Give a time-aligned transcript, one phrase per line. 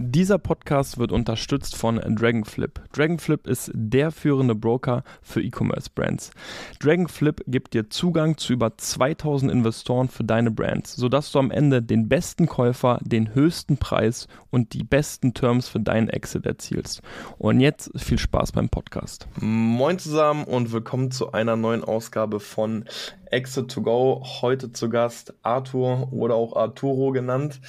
[0.00, 2.80] Dieser Podcast wird unterstützt von Dragonflip.
[2.92, 6.30] Dragonflip ist der führende Broker für E-Commerce-Brands.
[6.78, 11.82] Dragonflip gibt dir Zugang zu über 2000 Investoren für deine Brands, sodass du am Ende
[11.82, 17.02] den besten Käufer, den höchsten Preis und die besten Terms für deinen Exit erzielst.
[17.36, 19.26] Und jetzt viel Spaß beim Podcast.
[19.40, 22.84] Moin zusammen und willkommen zu einer neuen Ausgabe von
[23.32, 24.24] Exit to Go.
[24.42, 27.60] Heute zu Gast Arthur oder auch Arturo genannt.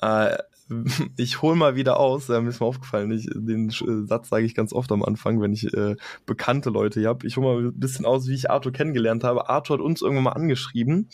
[0.00, 0.38] Äh,
[1.16, 4.44] ich hole mal wieder aus, äh, mir ist mir aufgefallen, ich, den äh, Satz sage
[4.44, 7.26] ich ganz oft am Anfang, wenn ich äh, bekannte Leute hier habe.
[7.26, 9.48] Ich hole mal ein bisschen aus, wie ich Arthur kennengelernt habe.
[9.48, 11.08] Arthur hat uns irgendwann mal angeschrieben,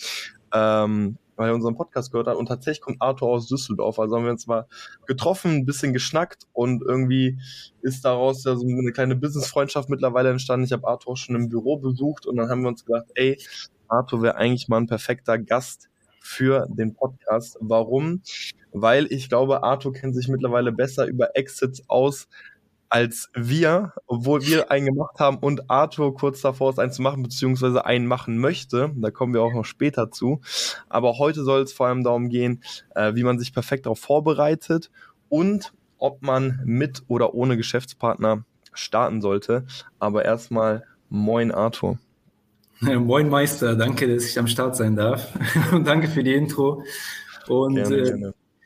[0.54, 3.98] ähm, weil er unseren Podcast gehört hat und tatsächlich kommt Arthur aus Düsseldorf.
[3.98, 4.66] Also haben wir uns mal
[5.06, 7.38] getroffen, ein bisschen geschnackt und irgendwie
[7.82, 10.64] ist daraus ja so eine kleine Business-Freundschaft mittlerweile entstanden.
[10.64, 13.38] Ich habe Arthur schon im Büro besucht und dann haben wir uns gedacht, ey,
[13.88, 17.58] Arthur wäre eigentlich mal ein perfekter Gast für den Podcast.
[17.60, 18.22] Warum?
[18.72, 22.28] Weil ich glaube, Arthur kennt sich mittlerweile besser über Exits aus
[22.92, 27.22] als wir, obwohl wir einen gemacht haben und Arthur kurz davor ist, einen zu machen,
[27.22, 28.92] beziehungsweise einen machen möchte.
[28.96, 30.42] Da kommen wir auch noch später zu.
[30.90, 32.62] Aber heute soll es vor allem darum gehen,
[32.94, 34.90] äh, wie man sich perfekt darauf vorbereitet
[35.30, 39.64] und ob man mit oder ohne Geschäftspartner starten sollte.
[39.98, 41.98] Aber erstmal, moin Arthur.
[42.82, 45.32] Moin Meister, danke, dass ich am Start sein darf.
[45.72, 46.82] Und danke für die Intro.
[47.46, 48.34] Und gerne, äh, gerne.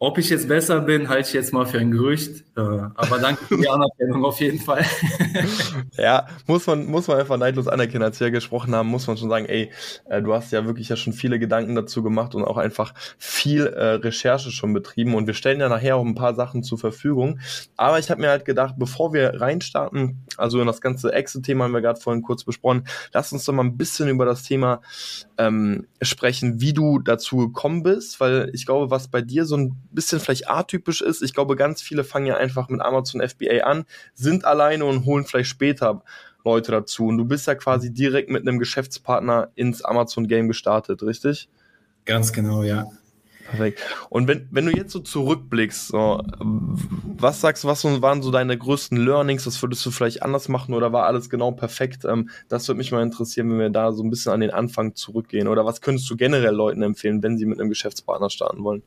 [0.00, 2.44] Ob ich jetzt besser bin, halte ich jetzt mal für ein Gerücht.
[2.56, 4.84] Äh, aber danke für die Anerkennung auf jeden Fall.
[5.96, 8.04] ja, muss man, muss man einfach neidlos anerkennen.
[8.04, 9.72] Als wir gesprochen haben, muss man schon sagen, ey,
[10.08, 13.66] äh, du hast ja wirklich ja schon viele Gedanken dazu gemacht und auch einfach viel
[13.66, 15.16] äh, Recherche schon betrieben.
[15.16, 17.40] Und wir stellen ja nachher auch ein paar Sachen zur Verfügung.
[17.76, 21.72] Aber ich habe mir halt gedacht, bevor wir reinstarten, also in das ganze Exit-Thema haben
[21.72, 24.80] wir gerade vorhin kurz besprochen, lass uns doch mal ein bisschen über das Thema
[25.38, 29.76] ähm, sprechen, wie du dazu gekommen bist, weil ich glaube, was bei dir so ein
[29.90, 31.22] bisschen vielleicht atypisch ist.
[31.22, 33.84] Ich glaube, ganz viele fangen ja einfach mit Amazon FBA an,
[34.14, 36.02] sind alleine und holen vielleicht später
[36.44, 37.06] Leute dazu.
[37.06, 41.48] Und du bist ja quasi direkt mit einem Geschäftspartner ins Amazon Game gestartet, richtig?
[42.04, 42.86] Ganz genau, ja.
[43.48, 43.80] Perfekt.
[44.10, 48.58] Und wenn, wenn du jetzt so zurückblickst, so, was sagst du, was waren so deine
[48.58, 49.46] größten Learnings?
[49.46, 52.04] Was würdest du vielleicht anders machen oder war alles genau perfekt?
[52.04, 54.94] Ähm, das würde mich mal interessieren, wenn wir da so ein bisschen an den Anfang
[54.94, 55.48] zurückgehen.
[55.48, 58.82] Oder was könntest du generell Leuten empfehlen, wenn sie mit einem Geschäftspartner starten wollen?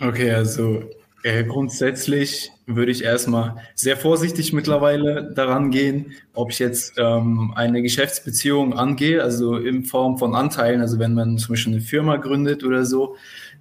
[0.00, 0.82] Okay, also
[1.24, 7.82] äh, grundsätzlich würde ich erstmal sehr vorsichtig mittlerweile daran gehen, ob ich jetzt ähm, eine
[7.82, 12.62] Geschäftsbeziehung angehe, also in Form von Anteilen, also wenn man zum Beispiel eine Firma gründet
[12.62, 13.16] oder so.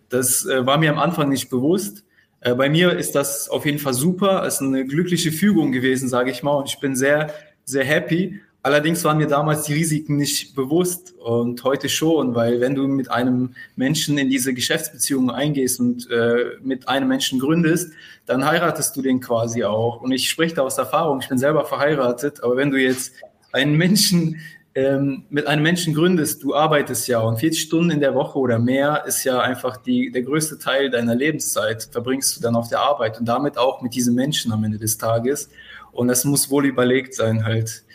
[0.09, 2.06] Das äh, war mir am Anfang nicht bewusst.
[2.41, 4.44] Äh, bei mir ist das auf jeden Fall super.
[4.45, 6.53] Es ist eine glückliche Fügung gewesen, sage ich mal.
[6.53, 7.34] Und ich bin sehr,
[7.66, 8.39] sehr happy.
[8.67, 13.09] Allerdings waren mir damals die Risiken nicht bewusst und heute schon, weil wenn du mit
[13.09, 17.94] einem Menschen in diese Geschäftsbeziehung eingehst und äh, mit einem Menschen gründest,
[18.25, 20.01] dann heiratest du den quasi auch.
[20.01, 23.13] Und ich spreche da aus Erfahrung, ich bin selber verheiratet, aber wenn du jetzt
[23.53, 24.41] einen Menschen
[24.75, 28.59] ähm, mit einem Menschen gründest, du arbeitest ja und 40 Stunden in der Woche oder
[28.59, 32.81] mehr ist ja einfach die, der größte Teil deiner Lebenszeit, verbringst du dann auf der
[32.81, 35.50] Arbeit und damit auch mit diesem Menschen am Ende des Tages.
[35.94, 37.85] Und das muss wohl überlegt sein halt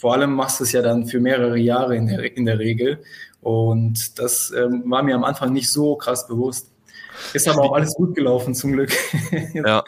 [0.00, 3.02] vor allem machst du es ja dann für mehrere Jahre in der, in der Regel.
[3.40, 6.70] Und das ähm, war mir am Anfang nicht so krass bewusst.
[7.32, 8.92] Ist aber auch alles gut gelaufen, zum Glück.
[9.54, 9.84] ja.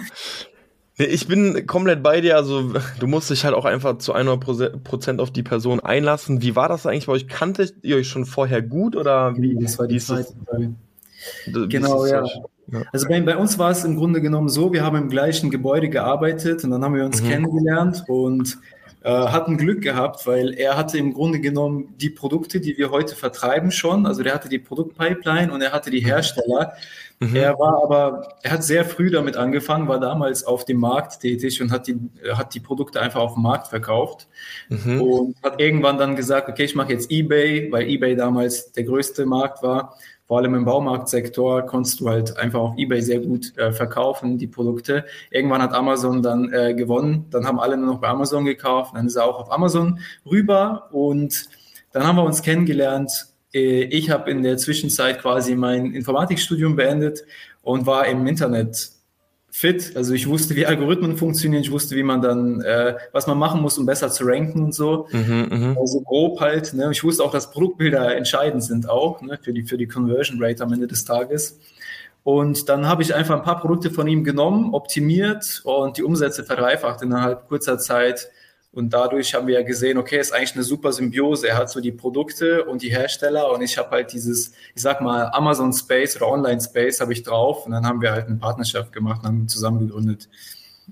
[0.99, 2.37] Ich bin komplett bei dir.
[2.37, 6.41] Also, du musst dich halt auch einfach zu 100 Prozent auf die Person einlassen.
[6.41, 7.29] Wie war das eigentlich bei euch?
[7.29, 9.59] Kanntet ihr euch schon vorher gut oder wie?
[9.61, 10.75] Das war die zweite Frage.
[11.69, 12.25] Genau, ja.
[12.73, 12.83] ja.
[12.93, 15.89] Also bei, bei, uns war es im Grunde genommen so, wir haben im gleichen Gebäude
[15.89, 17.29] gearbeitet und dann haben wir uns mhm.
[17.29, 18.59] kennengelernt und
[19.11, 23.71] hatten Glück gehabt, weil er hatte im Grunde genommen die Produkte, die wir heute vertreiben
[23.71, 24.05] schon.
[24.05, 26.07] Also der hatte die Produktpipeline und er hatte die mhm.
[26.07, 26.73] Hersteller.
[27.21, 27.37] Mhm.
[27.37, 31.63] Er war aber, er hat sehr früh damit angefangen, war damals auf dem Markt tätig
[31.63, 31.99] und hat die,
[32.33, 34.27] hat die Produkte einfach auf dem Markt verkauft
[34.69, 35.01] mhm.
[35.01, 39.25] und hat irgendwann dann gesagt, okay, ich mache jetzt eBay, weil eBay damals der größte
[39.25, 43.73] Markt war vor allem im Baumarktsektor konntest du halt einfach auf eBay sehr gut äh,
[43.73, 45.05] verkaufen, die Produkte.
[45.31, 49.07] Irgendwann hat Amazon dann äh, gewonnen, dann haben alle nur noch bei Amazon gekauft, dann
[49.07, 51.49] ist er auch auf Amazon rüber und
[51.93, 53.29] dann haben wir uns kennengelernt.
[53.55, 57.25] Äh, ich habe in der Zwischenzeit quasi mein Informatikstudium beendet
[57.63, 58.96] und war im Internet
[59.57, 59.97] fit.
[59.97, 63.63] Also ich wusste, wie Algorithmen funktionieren, ich wusste, wie man dann, äh, was man machen
[63.63, 65.09] muss, um besser zu ranken und so.
[65.11, 66.75] Mhm, mhm, also grob halt.
[66.75, 66.91] Ne?
[66.93, 69.39] Ich wusste auch, dass Produktbilder entscheidend sind auch ne?
[69.41, 71.59] für, die, für die Conversion Rate am Ende des Tages.
[72.23, 76.45] Und dann habe ich einfach ein paar Produkte von ihm genommen, optimiert und die Umsätze
[76.45, 78.29] verdreifacht innerhalb kurzer Zeit.
[78.77, 81.49] Und dadurch haben wir ja gesehen, okay, ist eigentlich eine super Symbiose.
[81.49, 85.01] Er hat so die Produkte und die Hersteller und ich habe halt dieses, ich sag
[85.01, 87.65] mal, Amazon Space oder Online Space habe ich drauf.
[87.65, 90.29] Und dann haben wir halt eine Partnerschaft gemacht und haben zusammen gegründet.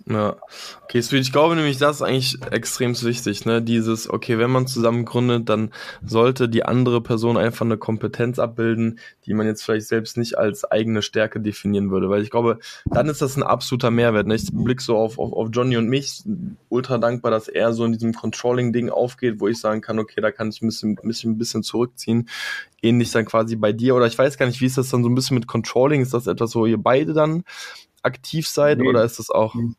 [0.07, 0.37] Ja,
[0.83, 3.63] okay, Sweet, ich glaube nämlich, das ist eigentlich extrem wichtig, ne?
[3.63, 5.71] Dieses, okay, wenn man zusammen gründet, dann
[6.05, 10.65] sollte die andere Person einfach eine Kompetenz abbilden, die man jetzt vielleicht selbst nicht als
[10.65, 12.11] eigene Stärke definieren würde.
[12.11, 14.27] Weil ich glaube, dann ist das ein absoluter Mehrwert.
[14.27, 14.35] Ne?
[14.35, 16.25] Ich blick so auf, auf, auf Johnny und mich,
[16.69, 20.33] ultra dankbar, dass er so in diesem Controlling-Ding aufgeht, wo ich sagen kann, okay, da
[20.33, 22.29] kann ich ein bisschen, ein bisschen, ein bisschen zurückziehen.
[22.83, 23.95] Ähnlich dann quasi bei dir.
[23.95, 26.03] Oder ich weiß gar nicht, wie ist das dann so ein bisschen mit Controlling?
[26.03, 27.45] Ist das etwas, wo ihr beide dann
[28.03, 28.89] aktiv seid nee.
[28.89, 29.55] oder ist das auch?
[29.55, 29.71] Nee,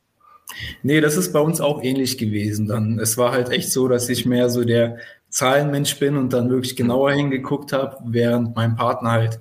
[0.84, 2.68] das ist bei uns auch ähnlich gewesen.
[2.68, 4.98] Dann, es war halt echt so, dass ich mehr so der
[5.30, 9.40] Zahlenmensch bin und dann wirklich genauer hingeguckt habe, während mein Partner halt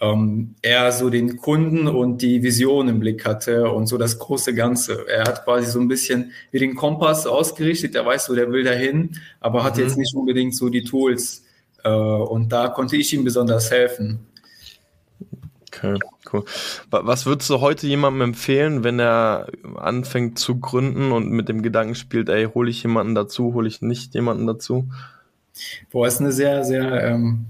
[0.00, 4.54] ähm, eher so den Kunden und die Vision im Blick hatte und so das große
[4.54, 5.06] Ganze.
[5.08, 8.64] Er hat quasi so ein bisschen wie den Kompass ausgerichtet, der weiß, wo der will
[8.64, 9.84] dahin, aber hat mhm.
[9.84, 11.44] jetzt nicht unbedingt so die Tools.
[11.82, 14.26] Äh, und da konnte ich ihm besonders helfen.
[15.76, 15.98] Okay,
[16.32, 16.44] cool.
[16.90, 21.94] Was würdest du heute jemandem empfehlen, wenn er anfängt zu gründen und mit dem Gedanken
[21.94, 24.88] spielt, ey, hole ich jemanden dazu, hole ich nicht jemanden dazu?
[25.90, 27.46] Boah, ist eine sehr, sehr ähm,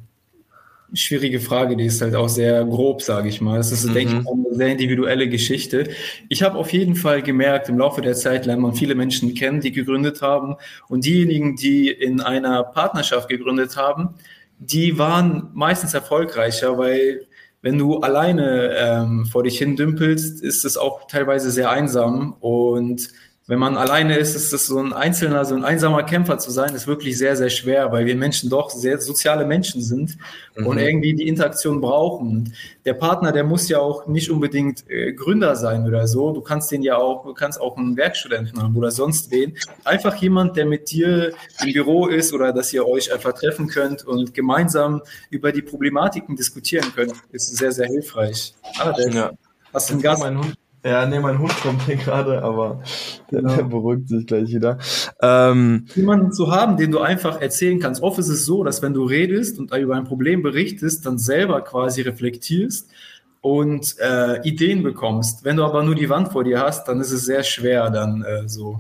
[0.93, 3.59] schwierige Frage, die ist halt auch sehr grob, sage ich mal.
[3.59, 3.95] Das ist, mhm.
[3.95, 5.91] denke ich, eine sehr individuelle Geschichte.
[6.29, 9.61] Ich habe auf jeden Fall gemerkt, im Laufe der Zeit lernt man viele Menschen kennen,
[9.61, 10.57] die gegründet haben.
[10.89, 14.15] Und diejenigen, die in einer Partnerschaft gegründet haben,
[14.59, 17.27] die waren meistens erfolgreicher, weil
[17.63, 23.09] wenn du alleine ähm, vor dich hin dümpelst, ist es auch teilweise sehr einsam und
[23.49, 26.75] wenn man alleine ist, ist es so ein einzelner, so ein einsamer Kämpfer zu sein,
[26.75, 30.19] ist wirklich sehr, sehr schwer, weil wir Menschen doch sehr soziale Menschen sind
[30.57, 30.67] mhm.
[30.67, 32.53] und irgendwie die Interaktion brauchen.
[32.85, 36.33] Der Partner, der muss ja auch nicht unbedingt äh, Gründer sein oder so.
[36.33, 39.57] Du kannst den ja auch, du kannst auch einen Werkstudenten haben oder sonst wen.
[39.85, 41.33] Einfach jemand, der mit dir
[41.63, 46.35] im Büro ist oder dass ihr euch einfach treffen könnt und gemeinsam über die Problematiken
[46.35, 48.55] diskutieren könnt, ist sehr, sehr hilfreich.
[48.81, 49.31] Ah, ja.
[49.73, 50.25] Hast du einen Gast?
[50.87, 52.81] Ja, nee, mein Hund kommt hier gerade, aber
[53.29, 53.57] genau.
[53.57, 54.79] der beruhigt sich gleich wieder.
[55.21, 58.05] Ähm, Jemanden zu haben, den du einfach erzählen kannst.
[58.05, 61.63] Oft ist es so, dass wenn du redest und über ein Problem berichtest, dann selber
[61.63, 62.89] quasi reflektierst
[63.41, 65.45] und äh, Ideen bekommst.
[65.45, 68.23] Wenn du aber nur die Wand vor dir hast, dann ist es sehr schwer, dann
[68.23, 68.79] äh, so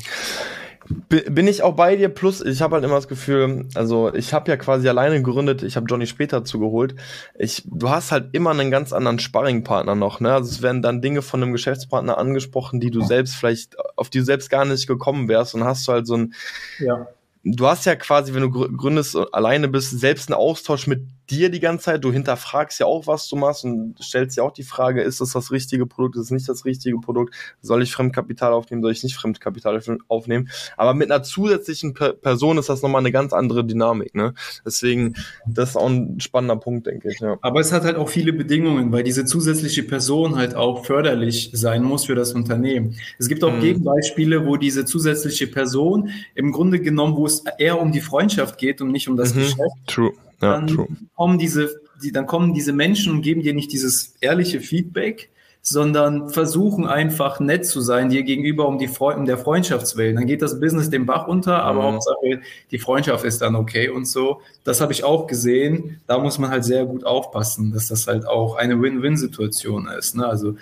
[1.08, 4.50] bin ich auch bei dir, plus ich habe halt immer das Gefühl, also ich habe
[4.50, 6.94] ja quasi alleine gegründet, ich habe Johnny später zugeholt.
[7.38, 10.32] Ich, du hast halt immer einen ganz anderen Sparringpartner noch, ne?
[10.32, 14.18] Also es werden dann Dinge von einem Geschäftspartner angesprochen, die du selbst vielleicht, auf die
[14.18, 16.34] du selbst gar nicht gekommen wärst und hast du halt so ein,
[16.78, 17.08] ja.
[17.44, 21.60] du hast ja quasi, wenn du gründest, alleine bist, selbst einen Austausch mit dir die
[21.60, 22.04] ganze Zeit.
[22.04, 25.32] Du hinterfragst ja auch, was du machst und stellst ja auch die Frage, ist das
[25.32, 27.34] das richtige Produkt, ist es nicht das richtige Produkt?
[27.60, 30.48] Soll ich Fremdkapital aufnehmen, soll ich nicht Fremdkapital aufnehmen?
[30.76, 34.34] Aber mit einer zusätzlichen Person ist das nochmal eine ganz andere Dynamik, ne?
[34.64, 35.14] Deswegen,
[35.46, 37.36] das ist auch ein spannender Punkt, denke ich, ja.
[37.42, 41.82] Aber es hat halt auch viele Bedingungen, weil diese zusätzliche Person halt auch förderlich sein
[41.82, 42.96] muss für das Unternehmen.
[43.18, 43.60] Es gibt auch mhm.
[43.60, 48.80] Gegenbeispiele, wo diese zusätzliche Person im Grunde genommen, wo es eher um die Freundschaft geht
[48.80, 49.40] und nicht um das mhm.
[49.40, 49.76] Geschäft.
[49.86, 50.88] True ja, dann true.
[51.14, 55.30] kommen diese, die, dann kommen diese Menschen und geben dir nicht dieses ehrliche Feedback,
[55.68, 60.14] sondern versuchen einfach nett zu sein dir gegenüber um die Fre um der Freundschaftswillen.
[60.14, 61.94] Dann geht das Business den Bach unter, aber mhm.
[61.94, 62.40] Hauptsache
[62.70, 64.42] die Freundschaft ist dann okay und so.
[64.62, 66.00] Das habe ich auch gesehen.
[66.06, 70.14] Da muss man halt sehr gut aufpassen, dass das halt auch eine Win-Win-Situation ist.
[70.14, 70.24] Ne?
[70.24, 70.54] Also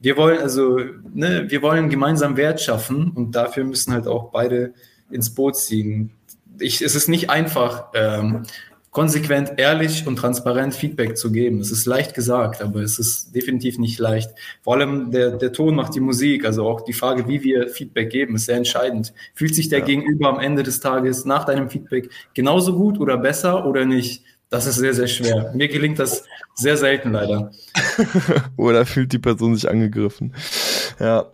[0.00, 0.80] wir wollen also
[1.14, 4.72] ne, wir wollen gemeinsam Wert schaffen und dafür müssen halt auch beide
[5.08, 6.10] ins Boot ziehen.
[6.58, 7.90] Ich, es ist nicht einfach.
[7.94, 8.42] Ähm,
[8.90, 11.60] konsequent, ehrlich und transparent Feedback zu geben.
[11.60, 14.30] Es ist leicht gesagt, aber es ist definitiv nicht leicht.
[14.62, 18.10] Vor allem der, der Ton macht die Musik, also auch die Frage, wie wir Feedback
[18.10, 19.12] geben, ist sehr entscheidend.
[19.34, 19.84] Fühlt sich der ja.
[19.84, 24.22] Gegenüber am Ende des Tages nach deinem Feedback genauso gut oder besser oder nicht?
[24.50, 25.52] Das ist sehr, sehr schwer.
[25.54, 27.52] Mir gelingt das sehr selten leider.
[28.56, 30.32] Oder fühlt die Person sich angegriffen?
[31.00, 31.26] Ja.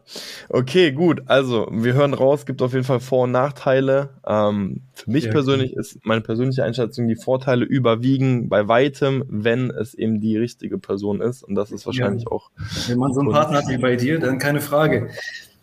[0.48, 1.22] Okay, gut.
[1.26, 4.10] Also, wir hören raus, gibt auf jeden Fall Vor- und Nachteile.
[4.26, 5.80] Ähm, für mich ja, persönlich okay.
[5.80, 11.20] ist meine persönliche Einschätzung, die Vorteile überwiegen bei weitem, wenn es eben die richtige Person
[11.20, 11.42] ist.
[11.42, 12.30] Und das ist wahrscheinlich ja.
[12.30, 12.50] auch.
[12.88, 15.08] Wenn man so einen Partner hat wie bei dir, dann keine Frage.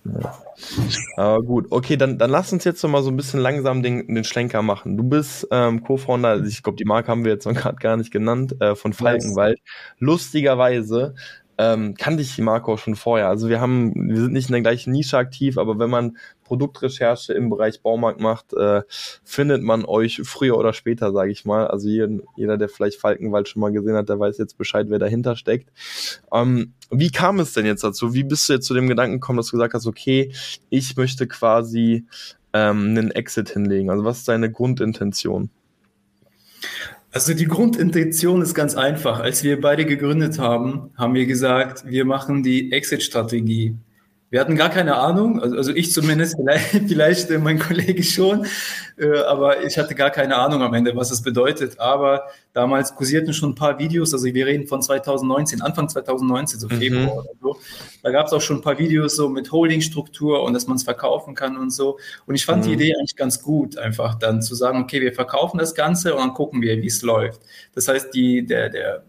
[0.03, 0.36] Ja.
[1.15, 4.08] Aber gut, okay, dann, dann lass uns jetzt noch mal so ein bisschen langsam den,
[4.08, 4.98] den Schlenker machen.
[4.98, 8.12] Du bist ähm, Co-Founder, ich glaube, die Marke haben wir jetzt noch gerade gar nicht
[8.12, 9.60] genannt, äh, von Falkenwald.
[10.00, 11.13] Lustigerweise
[11.58, 13.27] ähm, kannte ich auch schon vorher.
[13.27, 17.34] Also wir haben, wir sind nicht in der gleichen Nische aktiv, aber wenn man Produktrecherche
[17.34, 18.81] im Bereich Baumarkt macht, äh,
[19.24, 21.67] findet man euch früher oder später, sage ich mal.
[21.67, 25.00] Also jeden, jeder, der vielleicht Falkenwald schon mal gesehen hat, der weiß jetzt Bescheid, wer
[25.00, 25.70] dahinter steckt.
[26.34, 28.13] Ähm, wie kam es denn jetzt dazu?
[28.13, 30.31] Wie bist du jetzt zu dem Gedanken gekommen, dass du gesagt hast, okay,
[30.70, 32.05] ich möchte quasi
[32.53, 33.89] ähm, einen Exit hinlegen?
[33.89, 35.50] Also was ist deine Grundintention?
[37.13, 39.19] Also die Grundintention ist ganz einfach.
[39.19, 43.75] Als wir beide gegründet haben, haben wir gesagt, wir machen die Exit-Strategie.
[44.31, 48.45] Wir hatten gar keine Ahnung, also, also ich zumindest, vielleicht, vielleicht äh, mein Kollege schon,
[48.97, 51.77] äh, aber ich hatte gar keine Ahnung am Ende, was das bedeutet.
[51.81, 52.23] Aber
[52.53, 56.77] damals kursierten schon ein paar Videos, also wir reden von 2019, Anfang 2019, so mhm.
[56.77, 57.09] Februar mhm.
[57.11, 57.59] oder so.
[58.03, 60.83] Da gab es auch schon ein paar Videos so mit Holdingstruktur und dass man es
[60.83, 62.00] verkaufen kann und so.
[62.25, 62.69] Und ich fand mhm.
[62.69, 66.21] die Idee eigentlich ganz gut, einfach dann zu sagen, okay, wir verkaufen das Ganze und
[66.21, 67.41] dann gucken wir, wie es läuft.
[67.75, 69.03] Das heißt, die, der, der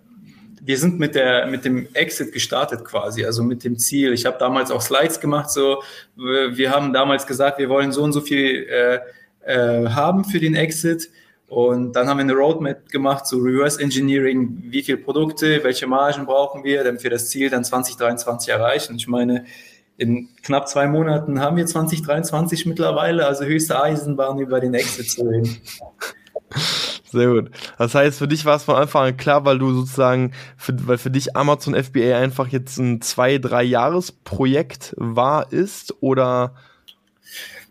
[0.65, 4.13] wir sind mit der mit dem Exit gestartet quasi, also mit dem Ziel.
[4.13, 5.83] Ich habe damals auch Slides gemacht, so
[6.15, 9.01] wir haben damals gesagt, wir wollen so und so viel äh,
[9.45, 11.11] äh, haben für den Exit.
[11.49, 16.25] Und dann haben wir eine Roadmap gemacht, so Reverse Engineering, wie viele Produkte, welche Margen
[16.25, 18.97] brauchen wir, damit wir das Ziel dann 2023 erreichen.
[18.97, 19.45] Ich meine,
[19.99, 25.25] in knapp zwei Monaten haben wir 2023 mittlerweile, also höchste Eisenbahn über den Exit zu
[25.25, 25.61] reden.
[27.13, 27.51] Sehr gut.
[27.77, 30.97] Das heißt, für dich war es von Anfang an klar, weil du sozusagen, für, weil
[30.97, 36.55] für dich Amazon FBA einfach jetzt ein zwei, drei Jahres-Projekt war, ist oder?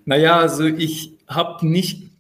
[0.06, 2.12] Naja, also ich habe nicht,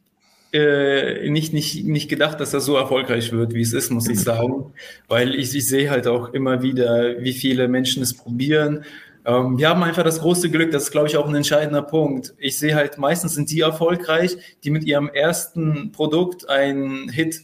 [0.51, 4.19] äh, nicht, nicht, nicht gedacht, dass das so erfolgreich wird, wie es ist, muss ich
[4.23, 4.73] sagen.
[5.07, 8.83] Weil ich, ich sehe halt auch immer wieder, wie viele Menschen es probieren
[9.25, 12.33] ähm, wir haben einfach das große Glück, das ist, glaube ich, auch ein entscheidender Punkt.
[12.37, 17.41] Ich sehe halt, meistens sind die erfolgreich, die mit ihrem ersten Produkt einen Hit,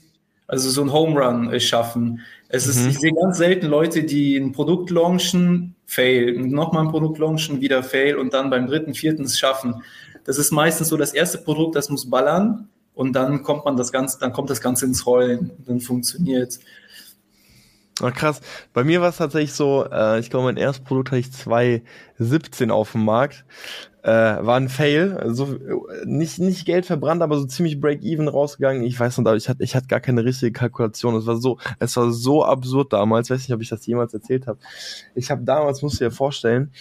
[0.48, 2.22] also so ein Home Run äh, schaffen.
[2.50, 2.90] Es ist, mhm.
[2.90, 7.84] ich sehe ganz selten Leute, die ein Produkt launchen, fail, nochmal ein Produkt launchen, wieder
[7.84, 9.84] fail und dann beim dritten, vierten es schaffen.
[10.24, 13.92] Das ist meistens so das erste Produkt, das muss ballern und dann kommt man das
[13.92, 16.60] Ganze, dann kommt das Ganze ins Rollen, dann funktioniert.
[18.02, 18.42] Ach, krass.
[18.74, 22.70] Bei mir war es tatsächlich so, äh, ich glaube, mein erstes Produkt hatte ich 2017
[22.70, 23.46] auf dem Markt.
[24.04, 25.18] Äh, war ein Fail.
[25.18, 25.58] Also
[26.06, 28.84] nicht, nicht Geld verbrannt, aber so ziemlich Break-Even rausgegangen.
[28.84, 31.16] Ich weiß noch, ich hatte, ich hatte gar keine richtige Kalkulation.
[31.16, 33.28] Es war so, es war so absurd damals.
[33.28, 34.60] Ich weiß nicht, ob ich das jemals erzählt habe.
[35.16, 36.72] Ich habe damals, musst du dir vorstellen,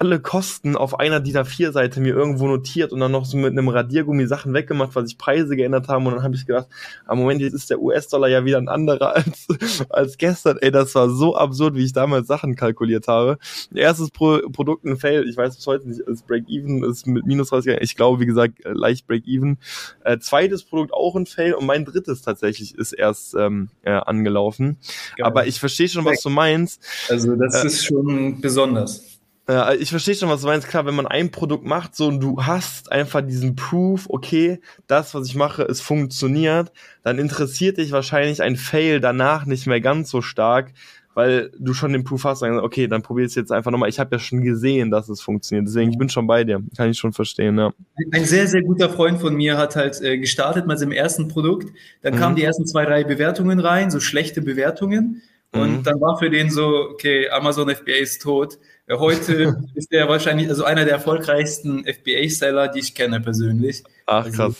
[0.00, 3.68] alle Kosten auf einer DIN A4-Seite mir irgendwo notiert und dann noch so mit einem
[3.68, 6.06] Radiergummi Sachen weggemacht, weil sich Preise geändert haben.
[6.06, 6.68] Und dann habe ich gedacht,
[7.04, 9.46] am Moment, jetzt ist der US-Dollar ja wieder ein anderer als,
[9.90, 10.56] als gestern.
[10.62, 13.36] Ey, das war so absurd, wie ich damals Sachen kalkuliert habe.
[13.74, 17.50] Erstes Pro Produkt ein Fail, ich weiß bis heute nicht, ist Break-Even, ist mit minus
[17.50, 19.58] 30, ich glaube, wie gesagt, äh, leicht Break-Even.
[20.02, 24.78] Äh, zweites Produkt auch ein Fail und mein drittes tatsächlich ist erst ähm, äh, angelaufen.
[25.18, 25.26] Geil.
[25.26, 26.82] Aber ich verstehe schon, was du meinst.
[27.10, 29.09] Also das äh, ist schon besonders.
[29.48, 30.68] Ja, ich verstehe schon, was du meinst.
[30.68, 35.14] Klar, wenn man ein Produkt macht, so und du hast einfach diesen Proof, okay, das,
[35.14, 40.10] was ich mache, es funktioniert, dann interessiert dich wahrscheinlich ein Fail danach nicht mehr ganz
[40.10, 40.72] so stark,
[41.14, 42.42] weil du schon den Proof hast.
[42.42, 43.88] Okay, dann probier es jetzt einfach nochmal.
[43.88, 45.66] Ich habe ja schon gesehen, dass es funktioniert.
[45.66, 46.62] Deswegen, ich bin schon bei dir.
[46.76, 47.72] Kann ich schon verstehen, ja.
[48.12, 51.72] Ein sehr, sehr guter Freund von mir hat halt äh, gestartet mit seinem ersten Produkt.
[52.02, 52.18] Dann mhm.
[52.18, 55.22] kamen die ersten zwei, drei Bewertungen rein, so schlechte Bewertungen.
[55.52, 55.82] Und mhm.
[55.82, 58.58] dann war für den so, okay, Amazon FBA ist tot.
[58.98, 63.84] Heute ist er wahrscheinlich also einer der erfolgreichsten FBA-Seller, die ich kenne persönlich.
[64.06, 64.54] Ach, also,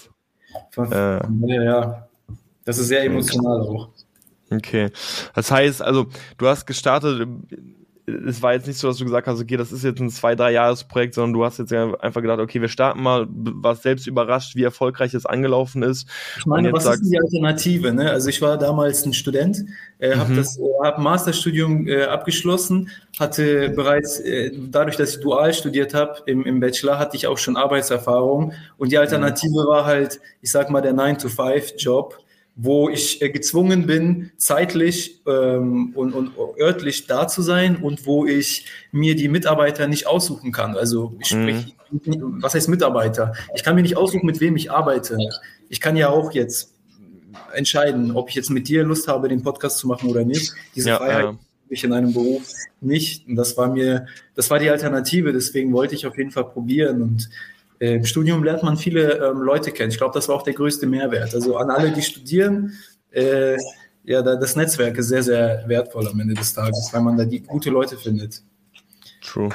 [0.75, 0.91] krass.
[0.93, 1.21] Äh.
[1.47, 2.09] ja, ja,
[2.65, 3.89] das ist sehr emotional auch.
[4.51, 4.91] Okay.
[5.35, 6.07] Das heißt, also,
[6.39, 7.27] du hast gestartet
[8.07, 10.35] es war jetzt nicht so, dass du gesagt hast, okay, das ist jetzt ein zwei,
[10.35, 14.07] drei Jahres Projekt, sondern du hast jetzt einfach gedacht, okay, wir starten mal, warst selbst
[14.07, 16.09] überrascht, wie erfolgreich es angelaufen ist.
[16.39, 17.93] Ich meine, was sagst, ist die Alternative?
[17.93, 18.11] Ne?
[18.11, 19.65] Also ich war damals ein Student,
[19.99, 20.37] äh, habe mhm.
[20.37, 26.23] das äh, hab Masterstudium äh, abgeschlossen, hatte bereits, äh, dadurch, dass ich dual studiert habe
[26.27, 29.69] im, im Bachelor, hatte ich auch schon Arbeitserfahrung und die Alternative mhm.
[29.69, 32.19] war halt, ich sag mal, der 9-to-5-Job
[32.63, 38.27] wo ich äh, gezwungen bin, zeitlich ähm, und, und örtlich da zu sein und wo
[38.27, 40.77] ich mir die Mitarbeiter nicht aussuchen kann.
[40.77, 41.49] Also ich mhm.
[41.49, 41.75] sprich,
[42.41, 43.33] was heißt Mitarbeiter?
[43.55, 45.17] Ich kann mir nicht aussuchen, mit wem ich arbeite.
[45.71, 46.75] Ich kann ja auch jetzt
[47.55, 50.53] entscheiden, ob ich jetzt mit dir Lust habe, den Podcast zu machen oder nicht.
[50.77, 51.39] Diese ja, Freiheit ja.
[51.71, 52.47] ich in einem Beruf
[52.83, 53.27] nicht.
[53.27, 55.33] Und das war mir, das war die Alternative.
[55.33, 57.31] Deswegen wollte ich auf jeden Fall probieren und
[57.81, 59.91] Im Studium lernt man viele ähm, Leute kennen.
[59.91, 61.35] Ich glaube, das war auch der größte Mehrwert.
[61.35, 62.75] Also an alle, die studieren,
[63.11, 63.57] äh,
[64.05, 67.41] ja, das Netzwerk ist sehr, sehr wertvoll am Ende des Tages, weil man da die
[67.41, 68.43] gute Leute findet.
[69.23, 69.49] True.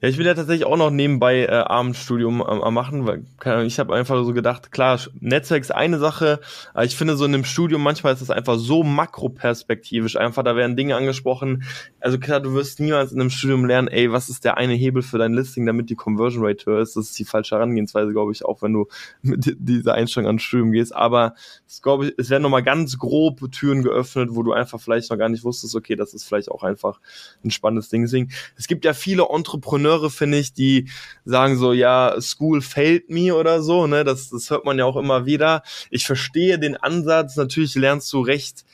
[0.00, 3.56] Ja, ich will ja tatsächlich auch noch nebenbei äh, Abendstudium am, am machen, weil keine
[3.56, 6.40] Ahnung, ich habe einfach so gedacht, klar, Netzwerk ist eine Sache,
[6.74, 10.56] aber ich finde so in einem Studium manchmal ist es einfach so makroperspektivisch, einfach da
[10.56, 11.64] werden Dinge angesprochen.
[12.00, 15.02] Also klar, du wirst niemals in einem Studium lernen, ey, was ist der eine Hebel
[15.02, 16.96] für dein Listing, damit die Conversion Rate höher ist.
[16.96, 18.88] Das ist die falsche Herangehensweise, glaube ich, auch wenn du
[19.22, 20.94] mit dieser Einstellung ans Studium gehst.
[20.94, 21.34] Aber
[21.66, 25.18] es glaube ich, es werden nochmal ganz grob Türen geöffnet, wo du einfach vielleicht noch
[25.18, 27.00] gar nicht wusstest, okay, das ist vielleicht auch einfach
[27.44, 28.02] ein spannendes Ding.
[28.02, 30.88] Deswegen, es gibt ja viele Entrepreneure Entrepreneure, finde ich, die
[31.24, 34.04] sagen so, ja, School failed me oder so, ne?
[34.04, 35.62] Das, das hört man ja auch immer wieder.
[35.90, 38.64] Ich verstehe den Ansatz, natürlich lernst du recht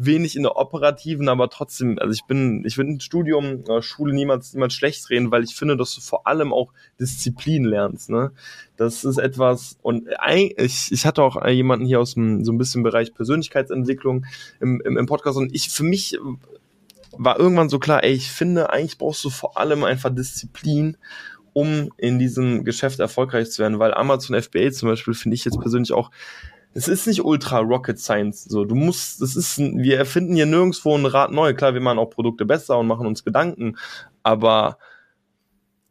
[0.00, 4.54] wenig in der operativen, aber trotzdem, also ich bin, ich ein Studium, äh, Schule niemals,
[4.54, 8.30] niemals schlecht reden, weil ich finde, dass du vor allem auch Disziplin lernst, ne?
[8.76, 10.06] Das ist etwas, und
[10.56, 14.24] ich, ich hatte auch jemanden hier aus dem, so ein bisschen Bereich Persönlichkeitsentwicklung
[14.60, 16.16] im, im, im Podcast und ich, für mich
[17.12, 20.96] war irgendwann so klar, ey, ich finde, eigentlich brauchst du vor allem einfach Disziplin,
[21.52, 25.60] um in diesem Geschäft erfolgreich zu werden, weil Amazon FBA zum Beispiel finde ich jetzt
[25.60, 26.10] persönlich auch,
[26.74, 30.96] es ist nicht ultra Rocket Science, so, du musst, das ist, wir erfinden hier nirgendwo
[30.96, 33.76] ein Rad neu, klar, wir machen auch Produkte besser und machen uns Gedanken,
[34.22, 34.78] aber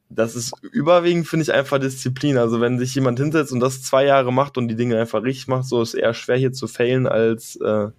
[0.10, 2.38] das ist überwiegend, finde ich, einfach Disziplin.
[2.38, 5.48] Also wenn sich jemand hinsetzt und das zwei Jahre macht und die Dinge einfach richtig
[5.48, 7.90] macht, so ist eher schwer hier zu failen als, äh,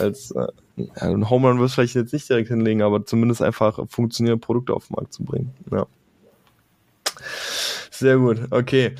[0.00, 0.48] als äh,
[0.96, 4.86] ein Home Run wirst vielleicht jetzt nicht direkt hinlegen, aber zumindest einfach funktionierende Produkte auf
[4.86, 5.54] den Markt zu bringen.
[5.70, 5.86] Ja.
[7.90, 8.94] Sehr gut, okay.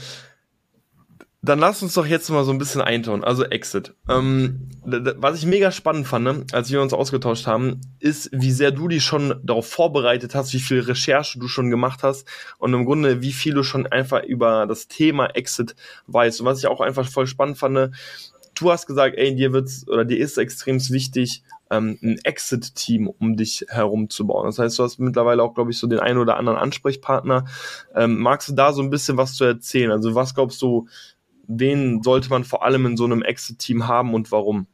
[1.41, 3.95] Dann lass uns doch jetzt mal so ein bisschen eintauchen, also Exit.
[4.09, 8.73] Ähm, was ich mega spannend fand, ne, als wir uns ausgetauscht haben, ist, wie sehr
[8.73, 12.27] du dich schon darauf vorbereitet hast, wie viel Recherche du schon gemacht hast
[12.59, 15.77] und im Grunde, wie viel du schon einfach über das Thema Exit
[16.09, 16.41] weißt.
[16.41, 17.95] Und was ich auch einfach voll spannend fand,
[18.57, 23.37] du hast gesagt, ey, dir wird's oder dir ist extrem wichtig, ähm, ein Exit-Team um
[23.37, 24.47] dich herum zu bauen.
[24.47, 27.47] Das heißt, du hast mittlerweile auch, glaube ich, so den einen oder anderen Ansprechpartner.
[27.95, 29.91] Ähm, magst du da so ein bisschen was zu erzählen?
[29.91, 30.89] Also was glaubst du,
[31.47, 34.67] wen sollte man vor allem in so einem Exit-Team haben und warum?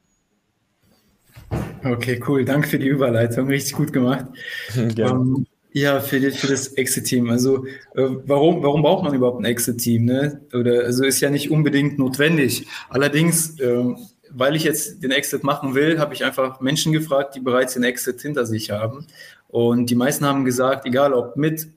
[1.84, 2.44] Okay, cool.
[2.44, 3.48] Danke für die Überleitung.
[3.48, 4.26] Richtig gut gemacht.
[4.76, 7.30] ähm, ja, für, die, für das Exit-Team.
[7.30, 10.04] Also äh, warum, warum braucht man überhaupt ein Exit-Team?
[10.04, 10.40] Ne?
[10.52, 12.66] Oder also ist ja nicht unbedingt notwendig.
[12.88, 13.94] Allerdings äh,
[14.34, 17.84] weil ich jetzt den Exit machen will, habe ich einfach Menschen gefragt, die bereits den
[17.84, 19.06] Exit hinter sich haben.
[19.48, 21.68] Und die meisten haben gesagt, egal ob mit,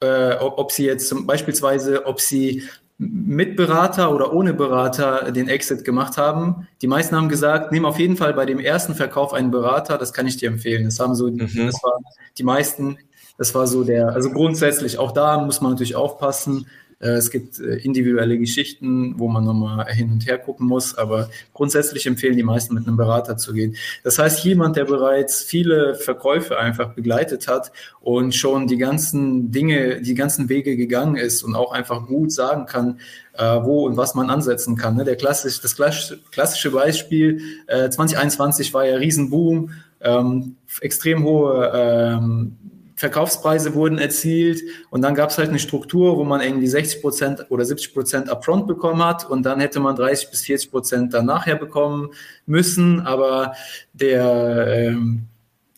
[0.00, 2.62] äh, ob, ob sie jetzt zum, beispielsweise, ob sie
[2.98, 6.66] mit Berater oder ohne Berater den Exit gemacht haben.
[6.82, 10.12] Die meisten haben gesagt, nimm auf jeden Fall bei dem ersten Verkauf einen Berater, das
[10.12, 10.84] kann ich dir empfehlen.
[10.84, 11.38] Das haben so, mhm.
[11.38, 12.04] das waren
[12.36, 12.98] die meisten,
[13.38, 16.66] das war so der, also grundsätzlich, auch da muss man natürlich aufpassen,
[17.00, 22.06] es gibt äh, individuelle Geschichten, wo man nochmal hin und her gucken muss, aber grundsätzlich
[22.06, 23.76] empfehlen die meisten mit einem Berater zu gehen.
[24.02, 30.02] Das heißt, jemand, der bereits viele Verkäufe einfach begleitet hat und schon die ganzen Dinge,
[30.02, 32.98] die ganzen Wege gegangen ist und auch einfach gut sagen kann,
[33.34, 34.96] äh, wo und was man ansetzen kann.
[34.96, 35.04] Ne?
[35.04, 42.56] Der klassisch, das klassische Beispiel, 2021 war ja Riesenboom, ähm, extrem hohe ähm,
[42.98, 47.46] Verkaufspreise wurden erzielt und dann gab es halt eine Struktur, wo man irgendwie 60 Prozent
[47.48, 51.24] oder 70 Prozent upfront bekommen hat und dann hätte man 30 bis 40 Prozent dann
[51.24, 52.10] nachher bekommen
[52.44, 53.52] müssen, aber
[53.92, 55.26] der, ähm,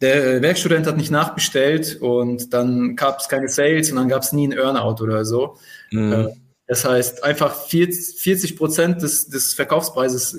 [0.01, 4.33] der Werkstudent hat nicht nachbestellt und dann gab es keine Sales und dann gab es
[4.33, 5.59] nie ein Earnout oder so.
[5.91, 6.13] Mhm.
[6.13, 6.29] Äh,
[6.67, 10.39] das heißt, einfach 40 Prozent des, des Verkaufspreises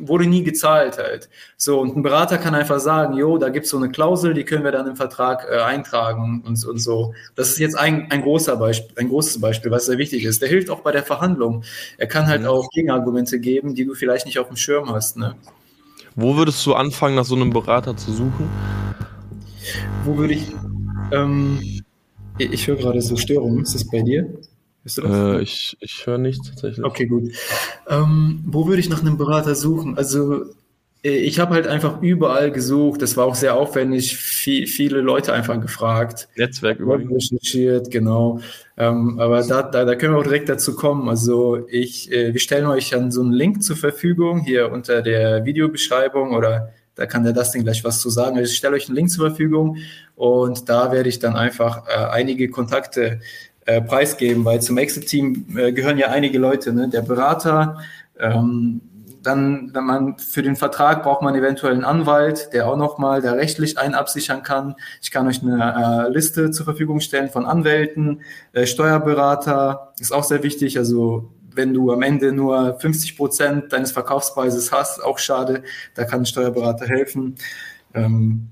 [0.00, 1.28] wurde nie gezahlt halt.
[1.56, 4.64] So, und ein Berater kann einfach sagen, jo, da gibt's so eine Klausel, die können
[4.64, 7.14] wir dann im Vertrag äh, eintragen und, und so.
[7.36, 10.42] Das ist jetzt ein, ein großer Beispiel, ein großes Beispiel, was sehr wichtig ist.
[10.42, 11.62] Der hilft auch bei der Verhandlung.
[11.98, 12.48] Er kann halt mhm.
[12.48, 15.16] auch Gegenargumente geben, die du vielleicht nicht auf dem Schirm hast.
[15.16, 15.36] Ne?
[16.16, 18.48] Wo würdest du anfangen, nach so einem Berater zu suchen?
[20.04, 20.46] Wo würde ich.
[21.12, 21.82] Ähm,
[22.38, 23.62] ich höre gerade so Störungen.
[23.62, 24.26] Ist das bei dir?
[24.98, 26.84] Äh, ich ich höre nichts tatsächlich.
[26.84, 27.32] Okay, gut.
[27.88, 29.96] Ähm, wo würde ich nach einem Berater suchen?
[29.96, 30.44] Also
[31.02, 33.02] äh, ich habe halt einfach überall gesucht.
[33.02, 34.16] Das war auch sehr aufwendig.
[34.16, 36.28] Viel, viele Leute einfach gefragt.
[36.36, 37.32] Netzwerk übrigens.
[37.32, 38.40] Recherchiert, genau.
[38.76, 41.08] Ähm, aber da, da, da können wir auch direkt dazu kommen.
[41.08, 45.44] Also ich, äh, wir stellen euch dann so einen Link zur Verfügung hier unter der
[45.44, 48.36] Videobeschreibung oder da kann der Dustin gleich was zu sagen.
[48.36, 49.78] Also ich stelle euch einen Link zur Verfügung
[50.16, 53.20] und da werde ich dann einfach äh, einige Kontakte
[53.66, 56.88] äh, preisgeben, weil zum Exit-Team äh, gehören ja einige Leute, ne?
[56.88, 57.78] der Berater,
[58.18, 58.80] ähm,
[59.22, 63.36] dann, wenn man für den Vertrag braucht man eventuell einen Anwalt, der auch nochmal der
[63.36, 64.76] rechtlich einen absichern kann.
[65.02, 70.24] Ich kann euch eine äh, Liste zur Verfügung stellen von Anwälten, äh, Steuerberater, ist auch
[70.24, 70.78] sehr wichtig.
[70.78, 75.62] Also wenn du am Ende nur 50 Prozent deines Verkaufspreises hast, auch schade,
[75.94, 77.34] da kann ein Steuerberater helfen.
[77.94, 78.48] Ähm,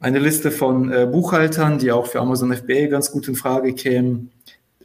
[0.00, 4.30] eine Liste von äh, Buchhaltern, die auch für Amazon FBA ganz gut in Frage kämen.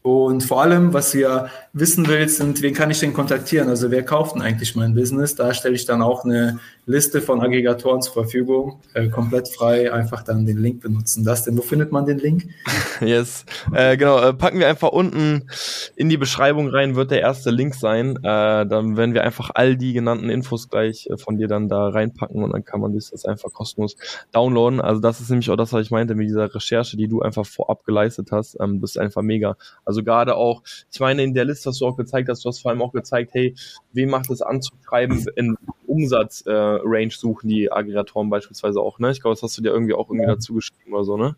[0.09, 3.69] Und vor allem, was ihr wissen willst, sind, wen kann ich denn kontaktieren?
[3.69, 5.35] Also wer kauft denn eigentlich mein Business?
[5.35, 10.23] Da stelle ich dann auch eine Liste von Aggregatoren zur Verfügung, äh, komplett frei, einfach
[10.23, 11.23] dann den Link benutzen.
[11.23, 12.45] Das denn, wo findet man den Link?
[13.01, 15.47] Yes, äh, genau, äh, packen wir einfach unten
[15.95, 18.17] in die Beschreibung rein, wird der erste Link sein.
[18.17, 21.87] Äh, dann werden wir einfach all die genannten Infos gleich äh, von dir dann da
[21.87, 23.95] reinpacken und dann kann man sich das einfach kostenlos
[24.33, 24.81] downloaden.
[24.81, 27.45] Also das ist nämlich auch das, was ich meinte mit dieser Recherche, die du einfach
[27.45, 28.57] vorab geleistet hast.
[28.59, 29.55] Ähm, das ist einfach mega.
[29.85, 32.59] Also gerade auch, ich meine, in der Liste hast du auch gezeigt, dass du hast
[32.59, 33.55] vor allem auch gezeigt, hey,
[33.93, 39.11] wem macht es anzuschreiben, in Umsatzrange äh, suchen die Aggregatoren beispielsweise auch, ne?
[39.11, 40.35] Ich glaube, das hast du dir irgendwie auch irgendwie ja.
[40.35, 41.35] dazu geschrieben oder so, ne?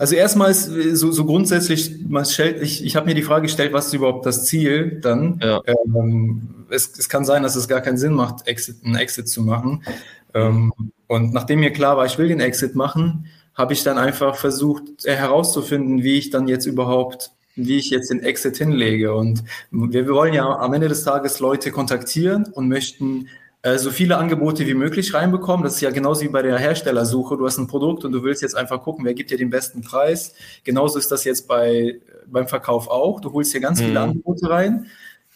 [0.00, 3.88] Also erstmal ist so, so grundsätzlich, stellt, ich, ich habe mir die Frage gestellt, was
[3.88, 5.38] ist überhaupt das Ziel dann?
[5.42, 5.60] Ja.
[5.66, 9.42] Ähm, es, es kann sein, dass es gar keinen Sinn macht, Exit, einen Exit zu
[9.42, 9.84] machen.
[10.32, 10.72] Ähm,
[11.06, 15.04] und nachdem mir klar war, ich will den Exit machen, habe ich dann einfach versucht
[15.04, 19.14] äh, herauszufinden, wie ich dann jetzt überhaupt, wie ich jetzt den Exit hinlege.
[19.14, 23.28] Und wir, wir wollen ja am Ende des Tages Leute kontaktieren und möchten
[23.62, 25.64] äh, so viele Angebote wie möglich reinbekommen.
[25.64, 27.36] Das ist ja genauso wie bei der Herstellersuche.
[27.36, 29.82] Du hast ein Produkt und du willst jetzt einfach gucken, wer gibt dir den besten
[29.82, 30.34] Preis.
[30.64, 33.20] Genauso ist das jetzt bei, beim Verkauf auch.
[33.20, 33.86] Du holst hier ganz mhm.
[33.86, 34.86] viele Angebote rein.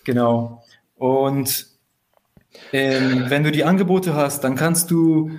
[0.04, 0.62] Genau.
[0.96, 1.66] Und
[2.72, 5.30] ähm, wenn du die Angebote hast, dann kannst du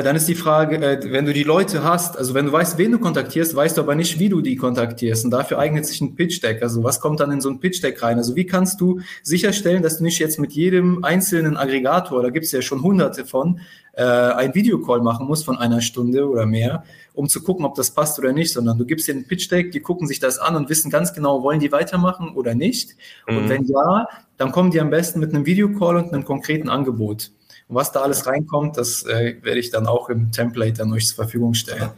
[0.00, 2.92] dann ist die Frage, äh, wenn du die Leute hast, also wenn du weißt, wen
[2.92, 5.24] du kontaktierst, weißt du aber nicht, wie du die kontaktierst.
[5.24, 6.62] Und dafür eignet sich ein Pitch Deck.
[6.62, 8.16] Also was kommt dann in so ein Pitch Deck rein?
[8.16, 12.46] Also wie kannst du sicherstellen, dass du nicht jetzt mit jedem einzelnen Aggregator, da gibt
[12.46, 13.60] es ja schon hunderte von,
[13.94, 17.90] äh, ein Videocall machen musst von einer Stunde oder mehr, um zu gucken, ob das
[17.90, 20.56] passt oder nicht, sondern du gibst dir ein Pitch Deck, die gucken sich das an
[20.56, 22.96] und wissen ganz genau, wollen die weitermachen oder nicht.
[23.28, 23.36] Mhm.
[23.36, 24.06] Und wenn ja,
[24.38, 27.32] dann kommen die am besten mit einem Videocall und einem konkreten Angebot.
[27.72, 31.06] Und was da alles reinkommt, das äh, werde ich dann auch im Template dann euch
[31.06, 31.88] zur Verfügung stellen.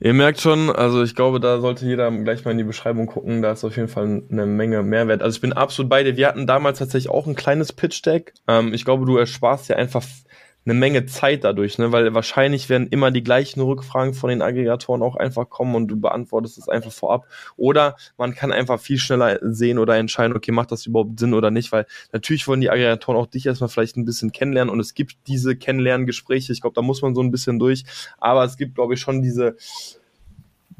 [0.00, 3.42] Ihr merkt schon, also ich glaube, da sollte jeder gleich mal in die Beschreibung gucken.
[3.42, 5.22] Da ist auf jeden Fall eine Menge Mehrwert.
[5.22, 6.16] Also ich bin absolut bei dir.
[6.16, 8.34] Wir hatten damals tatsächlich auch ein kleines Pitch-Deck.
[8.48, 10.02] Ähm, ich glaube, du ersparst ja einfach
[10.64, 11.90] eine Menge Zeit dadurch, ne?
[11.90, 15.98] weil wahrscheinlich werden immer die gleichen Rückfragen von den Aggregatoren auch einfach kommen und du
[15.98, 17.26] beantwortest es einfach vorab.
[17.56, 21.50] Oder man kann einfach viel schneller sehen oder entscheiden, okay, macht das überhaupt Sinn oder
[21.50, 24.94] nicht, weil natürlich wollen die Aggregatoren auch dich erstmal vielleicht ein bisschen kennenlernen und es
[24.94, 27.84] gibt diese Kennenlerngespräche, ich glaube, da muss man so ein bisschen durch,
[28.18, 29.56] aber es gibt, glaube ich, schon diese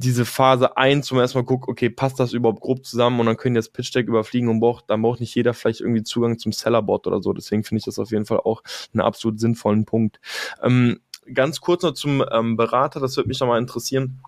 [0.01, 3.37] diese Phase 1, wo man erstmal guckt, okay, passt das überhaupt grob zusammen und dann
[3.37, 6.39] können die das Pitch Deck überfliegen und braucht, dann braucht nicht jeder vielleicht irgendwie Zugang
[6.39, 7.35] zum Sellerbot oder so.
[7.35, 8.63] Deswegen finde ich das auf jeden Fall auch
[8.95, 10.19] einen absolut sinnvollen Punkt.
[10.63, 11.01] Ähm,
[11.35, 14.23] ganz kurz noch zum ähm, Berater, das würde mich nochmal interessieren.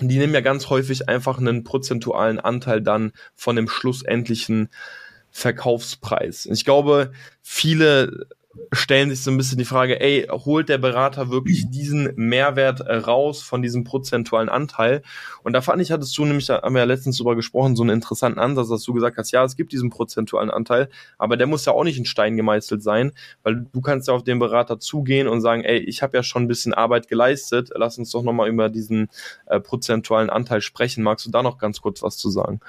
[0.00, 4.70] Die nehmen ja ganz häufig einfach einen prozentualen Anteil dann von dem schlussendlichen
[5.30, 6.46] Verkaufspreis.
[6.46, 7.12] Ich glaube,
[7.42, 8.26] viele
[8.72, 13.42] stellen sich so ein bisschen die Frage, ey, holt der Berater wirklich diesen Mehrwert raus
[13.42, 15.02] von diesem prozentualen Anteil?
[15.42, 17.82] Und da fand ich, hattest du nämlich, da haben wir ja letztens drüber gesprochen, so
[17.82, 20.88] einen interessanten Ansatz, dass du gesagt hast, ja, es gibt diesen prozentualen Anteil,
[21.18, 23.12] aber der muss ja auch nicht in Stein gemeißelt sein,
[23.42, 26.44] weil du kannst ja auf den Berater zugehen und sagen, ey, ich habe ja schon
[26.44, 29.08] ein bisschen Arbeit geleistet, lass uns doch nochmal über diesen
[29.46, 31.02] äh, prozentualen Anteil sprechen.
[31.02, 32.60] Magst du da noch ganz kurz was zu sagen?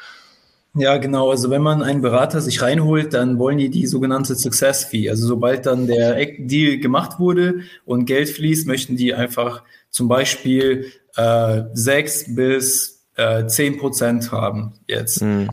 [0.78, 1.32] Ja, genau.
[1.32, 5.10] Also wenn man einen Berater sich reinholt, dann wollen die die sogenannte Success Fee.
[5.10, 10.92] Also sobald dann der Deal gemacht wurde und Geld fließt, möchten die einfach zum Beispiel
[11.16, 15.50] äh, sechs bis äh, zehn Prozent haben jetzt mhm.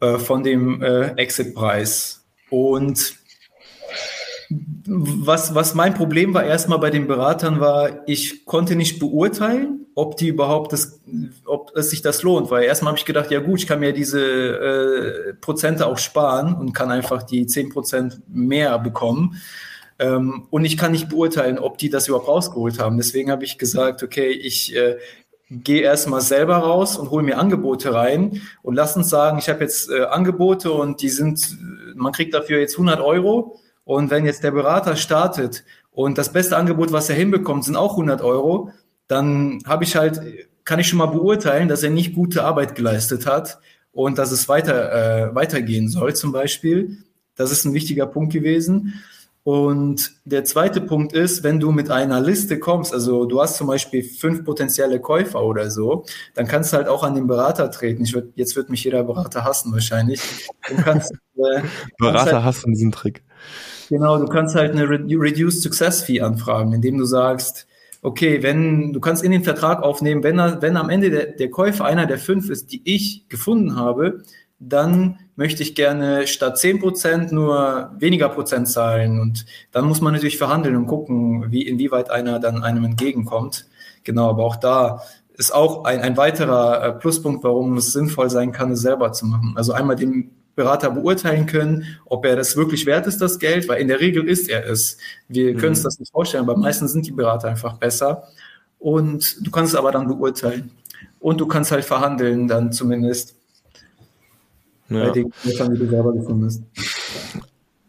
[0.00, 2.24] äh, von dem äh, Exit-Preis.
[2.48, 3.16] Und
[4.86, 10.16] was, was mein Problem war erstmal bei den Beratern war, ich konnte nicht beurteilen, ob
[10.16, 11.00] die überhaupt das,
[11.44, 13.92] ob es sich das lohnt, weil erstmal habe ich gedacht, ja gut, ich kann mir
[13.92, 19.40] diese äh, Prozente auch sparen und kann einfach die zehn Prozent mehr bekommen.
[19.98, 22.96] Ähm, und ich kann nicht beurteilen, ob die das überhaupt rausgeholt haben.
[22.96, 24.98] Deswegen habe ich gesagt, okay, ich äh,
[25.48, 29.60] gehe erstmal selber raus und hole mir Angebote rein und lass uns sagen, ich habe
[29.60, 31.56] jetzt äh, Angebote und die sind,
[31.94, 33.60] man kriegt dafür jetzt 100 Euro.
[33.84, 37.92] Und wenn jetzt der Berater startet und das beste Angebot, was er hinbekommt, sind auch
[37.92, 38.70] 100 Euro,
[39.08, 40.20] dann habe ich halt,
[40.64, 43.58] kann ich schon mal beurteilen, dass er nicht gute Arbeit geleistet hat
[43.92, 46.98] und dass es weiter, äh, weitergehen soll zum Beispiel.
[47.36, 48.94] Das ist ein wichtiger Punkt gewesen.
[49.44, 53.66] Und der zweite Punkt ist, wenn du mit einer Liste kommst, also du hast zum
[53.66, 58.04] Beispiel fünf potenzielle Käufer oder so, dann kannst du halt auch an den Berater treten.
[58.04, 60.22] Ich würd, jetzt wird mich jeder Berater hassen wahrscheinlich.
[60.66, 61.60] Du kannst, äh,
[61.98, 63.22] Berater kannst halt, hassen diesen Trick.
[63.90, 67.66] Genau, du kannst halt eine Reduced Success Fee anfragen, indem du sagst,
[68.04, 71.86] okay, wenn du kannst in den Vertrag aufnehmen, wenn, wenn am Ende der, der Käufer
[71.86, 74.22] einer der fünf ist, die ich gefunden habe,
[74.58, 79.18] dann möchte ich gerne statt 10% nur weniger Prozent zahlen.
[79.20, 83.66] Und dann muss man natürlich verhandeln und gucken, wie, inwieweit einer dann einem entgegenkommt.
[84.04, 85.02] Genau, aber auch da
[85.36, 89.24] ist auch ein, ein weiterer äh, Pluspunkt, warum es sinnvoll sein kann, es selber zu
[89.24, 89.54] machen.
[89.56, 93.80] Also einmal den Berater beurteilen können, ob er das wirklich wert ist, das Geld, weil
[93.80, 94.98] in der Regel ist er es.
[95.28, 95.58] Wir mhm.
[95.58, 98.28] können uns das nicht vorstellen, aber meistens sind die Berater einfach besser.
[98.78, 100.70] Und du kannst es aber dann beurteilen.
[101.18, 103.34] Und du kannst halt verhandeln, dann zumindest.
[104.90, 105.04] Ja.
[105.04, 106.62] Bei den Eltern, die du selber gefunden hast.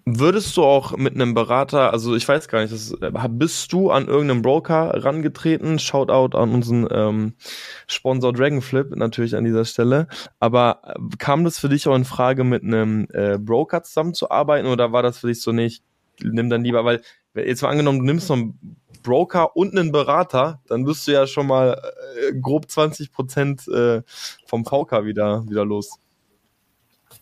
[0.07, 2.93] Würdest du auch mit einem Berater, also ich weiß gar nicht, das,
[3.29, 5.79] bist du an irgendeinem Broker rangetreten?
[5.79, 7.33] Shoutout an unseren ähm,
[7.87, 10.07] Sponsor Dragonflip natürlich an dieser Stelle.
[10.39, 14.91] Aber äh, kam das für dich auch in Frage, mit einem äh, Broker zusammenzuarbeiten oder
[14.91, 15.83] war das für dich so nicht?
[16.21, 17.01] Nimm dann lieber, weil
[17.33, 21.25] jetzt mal angenommen, du nimmst noch einen Broker und einen Berater, dann bist du ja
[21.25, 21.81] schon mal
[22.29, 24.03] äh, grob 20 Prozent äh,
[24.45, 25.99] vom VK wieder, wieder los.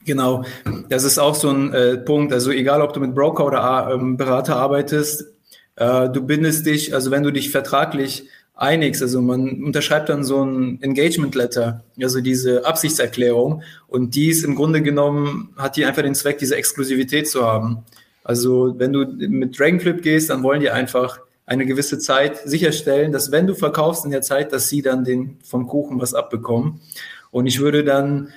[0.05, 0.43] Genau,
[0.89, 2.33] das ist auch so ein äh, Punkt.
[2.33, 5.25] Also egal, ob du mit Broker oder ähm, Berater arbeitest,
[5.75, 10.43] äh, du bindest dich, also wenn du dich vertraglich einigst, also man unterschreibt dann so
[10.43, 16.03] ein Engagement Letter, also diese Absichtserklärung und die ist im Grunde genommen, hat die einfach
[16.03, 17.83] den Zweck, diese Exklusivität zu haben.
[18.23, 23.31] Also wenn du mit Dragonflip gehst, dann wollen die einfach eine gewisse Zeit sicherstellen, dass
[23.31, 26.79] wenn du verkaufst in der Zeit, dass sie dann den vom Kuchen was abbekommen.
[27.31, 28.29] Und ich würde dann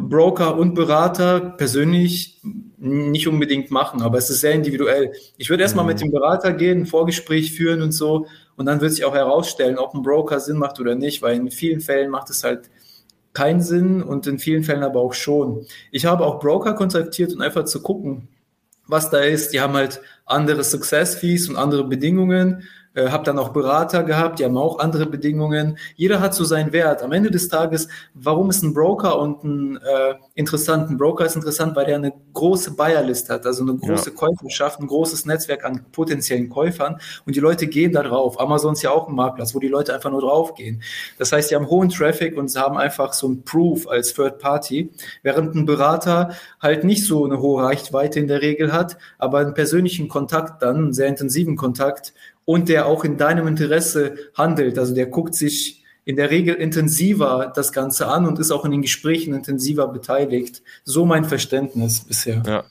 [0.00, 2.40] Broker und Berater persönlich
[2.78, 5.12] nicht unbedingt machen, aber es ist sehr individuell.
[5.36, 5.90] Ich würde erstmal mhm.
[5.90, 9.78] mit dem Berater gehen, ein Vorgespräch führen und so und dann wird sich auch herausstellen,
[9.78, 12.70] ob ein Broker Sinn macht oder nicht, weil in vielen Fällen macht es halt
[13.32, 15.66] keinen Sinn und in vielen Fällen aber auch schon.
[15.90, 18.28] Ich habe auch Broker kontaktiert, um einfach zu gucken,
[18.86, 19.52] was da ist.
[19.52, 22.62] Die haben halt andere Success Fees und andere Bedingungen
[22.94, 25.78] äh, habe dann auch Berater gehabt, die haben auch andere Bedingungen.
[25.96, 27.02] Jeder hat so seinen Wert.
[27.02, 31.76] Am Ende des Tages, warum ist ein Broker und ein äh, interessanten Broker ist interessant,
[31.76, 34.16] weil er eine große Buyer-List hat, also eine große ja.
[34.16, 38.40] Käuferschaft, ein großes Netzwerk an potenziellen Käufern und die Leute gehen da drauf.
[38.40, 40.82] Amazon ist ja auch ein Marktplatz, wo die Leute einfach nur drauf gehen.
[41.18, 44.38] Das heißt, die haben hohen Traffic und sie haben einfach so ein Proof als Third
[44.38, 44.90] Party,
[45.22, 49.54] während ein Berater halt nicht so eine hohe Reichweite in der Regel hat, aber einen
[49.54, 52.14] persönlichen Kontakt dann, einen sehr intensiven Kontakt
[52.48, 54.78] und der auch in deinem Interesse handelt.
[54.78, 58.70] Also der guckt sich in der Regel intensiver das Ganze an und ist auch in
[58.70, 60.62] den Gesprächen intensiver beteiligt.
[60.82, 62.42] So mein Verständnis bisher.
[62.46, 62.64] Ja,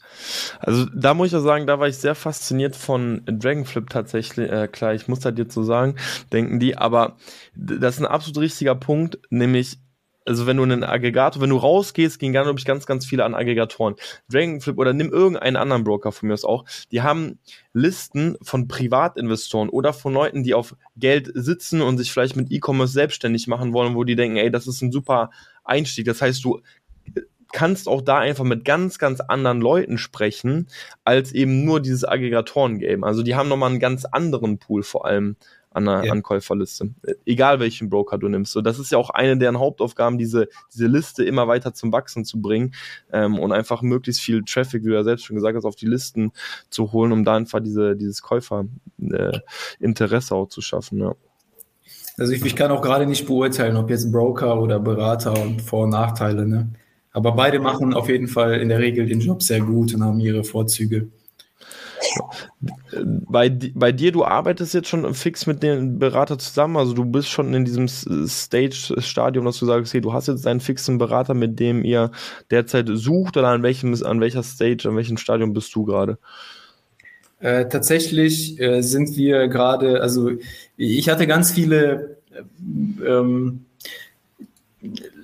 [0.60, 4.50] also da muss ich ja sagen, da war ich sehr fasziniert von Dragonflip tatsächlich.
[4.52, 5.94] Äh, klar, ich muss das jetzt so sagen,
[6.34, 7.18] denken die, aber
[7.54, 9.78] das ist ein absolut richtiger Punkt, nämlich
[10.28, 13.34] also wenn du einen Aggregator, wenn du rausgehst, gehen glaube ich ganz, ganz viele an
[13.34, 13.96] Aggregatoren.
[14.30, 17.40] Dragonflip oder nimm irgendeinen anderen Broker von mir aus auch, die haben
[17.74, 22.94] Listen von Privatinvestoren oder von Leuten, die auf Geld sitzen und sich vielleicht mit E-Commerce
[22.94, 25.30] selbstständig machen wollen, wo die denken, ey, das ist ein super
[25.64, 26.06] Einstieg.
[26.06, 26.62] Das heißt, du
[27.54, 30.68] kannst auch da einfach mit ganz, ganz anderen Leuten sprechen,
[31.04, 33.04] als eben nur dieses Aggregatoren-Game.
[33.04, 35.38] Also die haben nochmal einen ganz anderen Pool vor allem
[35.78, 36.12] an einer ja.
[36.12, 36.90] Ankäuferliste.
[37.26, 38.52] Egal welchen Broker du nimmst.
[38.52, 42.26] So, das ist ja auch eine deren Hauptaufgaben, diese, diese Liste immer weiter zum Wachsen
[42.26, 42.74] zu bringen
[43.14, 45.86] ähm, und einfach möglichst viel Traffic, wie du ja selbst schon gesagt hast, auf die
[45.86, 46.32] Listen
[46.70, 51.00] zu holen, um da einfach diese, dieses Käuferinteresse äh, auch zu schaffen.
[51.00, 51.14] Ja.
[52.18, 55.84] Also ich, ich kann auch gerade nicht beurteilen, ob jetzt Broker oder Berater und Vor-
[55.84, 56.48] und Nachteile.
[56.48, 56.70] Ne?
[57.12, 60.20] Aber beide machen auf jeden Fall in der Regel den Job sehr gut und haben
[60.20, 61.10] ihre Vorzüge.
[63.30, 67.30] Bei, bei dir, du arbeitest jetzt schon fix mit dem Berater zusammen, also du bist
[67.30, 71.60] schon in diesem Stage-Stadium, dass du sagst, okay, du hast jetzt einen fixen Berater, mit
[71.60, 72.12] dem ihr
[72.52, 76.18] derzeit sucht oder an welchem, an welcher Stage, an welchem Stadium bist du gerade?
[77.40, 80.32] Äh, tatsächlich äh, sind wir gerade, also
[80.76, 82.18] ich hatte ganz viele
[83.06, 83.67] ähm,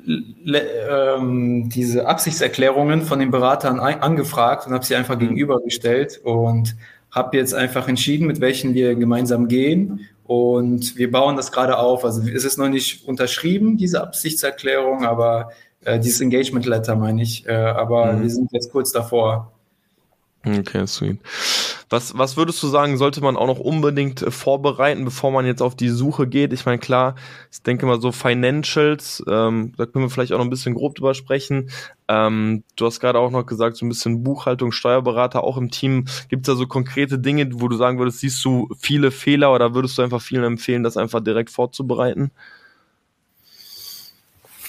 [0.05, 5.21] ähm, diese Absichtserklärungen von den Beratern angefragt und habe sie einfach mhm.
[5.21, 6.75] gegenübergestellt und
[7.11, 10.07] habe jetzt einfach entschieden, mit welchen wir gemeinsam gehen.
[10.25, 12.05] Und wir bauen das gerade auf.
[12.05, 15.51] Also es ist noch nicht unterschrieben, diese Absichtserklärung, aber
[15.85, 17.45] äh, dieses Engagement Letter meine ich.
[17.45, 18.23] Äh, aber mhm.
[18.23, 19.51] wir sind jetzt kurz davor.
[20.45, 21.19] Okay, sweet.
[21.89, 25.61] Was, was würdest du sagen, sollte man auch noch unbedingt äh, vorbereiten, bevor man jetzt
[25.61, 26.51] auf die Suche geht?
[26.51, 27.15] Ich meine, klar,
[27.49, 30.95] ich denke mal so Financials, ähm, da können wir vielleicht auch noch ein bisschen grob
[30.95, 31.69] drüber sprechen.
[32.09, 36.07] Ähm, du hast gerade auch noch gesagt, so ein bisschen Buchhaltung, Steuerberater auch im Team.
[36.27, 39.73] Gibt es da so konkrete Dinge, wo du sagen würdest, siehst du viele Fehler oder
[39.73, 42.31] würdest du einfach vielen empfehlen, das einfach direkt vorzubereiten?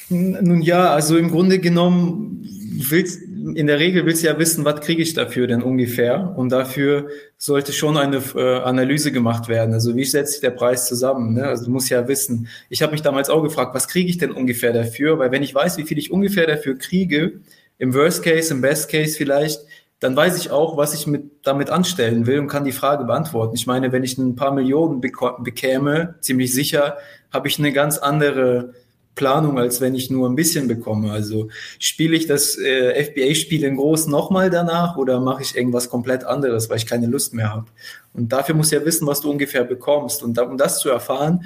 [0.09, 2.47] Nun ja, also im Grunde genommen
[2.91, 6.33] willst, in der Regel willst du ja wissen, was kriege ich dafür denn ungefähr?
[6.37, 9.75] Und dafür sollte schon eine äh, Analyse gemacht werden.
[9.75, 11.35] Also wie setzt sich der Preis zusammen?
[11.35, 11.47] Ne?
[11.47, 12.49] Also du musst ja wissen.
[12.71, 15.19] Ich habe mich damals auch gefragt, was kriege ich denn ungefähr dafür?
[15.19, 17.41] Weil wenn ich weiß, wie viel ich ungefähr dafür kriege,
[17.77, 19.61] im Worst Case, im Best Case vielleicht,
[20.01, 23.57] dann weiß ich auch, was ich mit, damit anstellen will und kann die Frage beantworten.
[23.57, 26.97] Ich meine, wenn ich ein paar Millionen bekäme, ziemlich sicher,
[27.33, 28.75] habe ich eine ganz andere
[29.15, 31.13] Planung, als wenn ich nur ein bisschen bekomme.
[31.13, 31.49] Also
[31.79, 36.69] spiele ich das äh, FBA-Spiel in groß nochmal danach oder mache ich irgendwas komplett anderes,
[36.71, 37.67] weil ich keine Lust mehr habe.
[38.13, 40.23] Und dafür musst du ja wissen, was du ungefähr bekommst.
[40.23, 41.45] Und da, um das zu erfahren,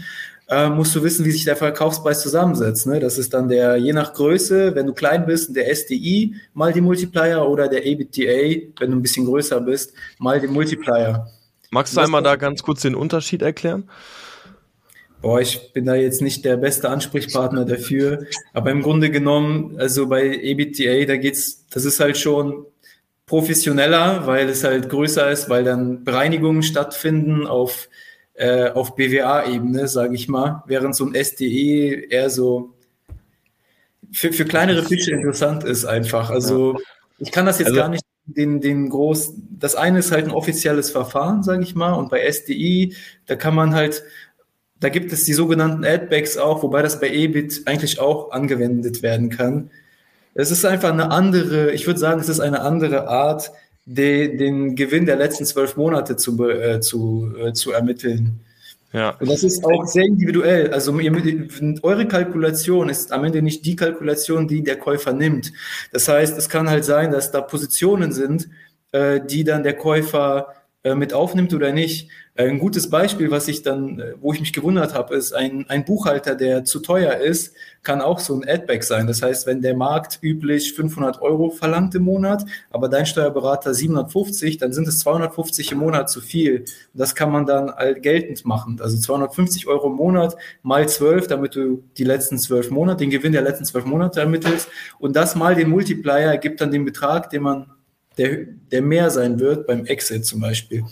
[0.48, 2.86] äh, musst du wissen, wie sich der Verkaufspreis zusammensetzt.
[2.86, 3.00] Ne?
[3.00, 6.80] Das ist dann der, je nach Größe, wenn du klein bist, der SDI mal die
[6.80, 11.26] Multiplier oder der EBITDA, wenn du ein bisschen größer bist, mal den Multiplier.
[11.70, 13.90] Magst du einmal da ganz kurz den Unterschied erklären?
[15.20, 18.26] Boah, ich bin da jetzt nicht der beste Ansprechpartner dafür.
[18.52, 22.66] Aber im Grunde genommen, also bei EBITDA, da geht's, das ist halt schon
[23.26, 27.88] professioneller, weil es halt größer ist, weil dann Bereinigungen stattfinden auf,
[28.34, 32.74] äh, auf BWA-Ebene, sage ich mal, während so ein SDE eher so
[34.12, 36.30] für, für kleinere Fische interessant ist einfach.
[36.30, 36.78] Also
[37.18, 40.30] ich kann das jetzt also, gar nicht den, den groß, das eine ist halt ein
[40.30, 42.94] offizielles Verfahren, sage ich mal, und bei SDI,
[43.26, 44.02] da kann man halt
[44.80, 49.30] da gibt es die sogenannten Adbacks auch, wobei das bei EBIT eigentlich auch angewendet werden
[49.30, 49.70] kann.
[50.34, 53.50] Es ist einfach eine andere, ich würde sagen, es ist eine andere Art,
[53.86, 58.40] de, den Gewinn der letzten zwölf Monate zu, äh, zu, äh, zu ermitteln.
[58.92, 59.10] Ja.
[59.18, 60.72] Und das ist auch sehr individuell.
[60.72, 61.12] Also ihr,
[61.82, 65.52] eure Kalkulation ist am Ende nicht die Kalkulation, die der Käufer nimmt.
[65.92, 68.48] Das heißt, es kann halt sein, dass da Positionen sind,
[68.92, 72.10] äh, die dann der Käufer äh, mit aufnimmt oder nicht.
[72.38, 75.84] Ein gutes Beispiel, was ich dann, äh, wo ich mich gewundert habe, ist ein, ein
[75.84, 79.08] Buchhalter, der zu teuer ist, kann auch so ein Adback sein.
[79.08, 84.56] Das heißt, wenn der Markt üblich 500 Euro verlangt im Monat, aber dein Steuerberater 750,
[84.58, 86.64] dann sind es 250 im Monat zu viel.
[86.94, 88.78] Das kann man dann geltend machen.
[88.80, 93.32] Also 250 Euro im Monat mal 12, damit du die letzten zwölf Monate, den Gewinn
[93.32, 94.68] der letzten zwölf Monate ermittelst.
[95.00, 97.66] Und das mal den Multiplier ergibt dann den Betrag, den man
[98.18, 100.84] der, der mehr sein wird beim Exit zum Beispiel.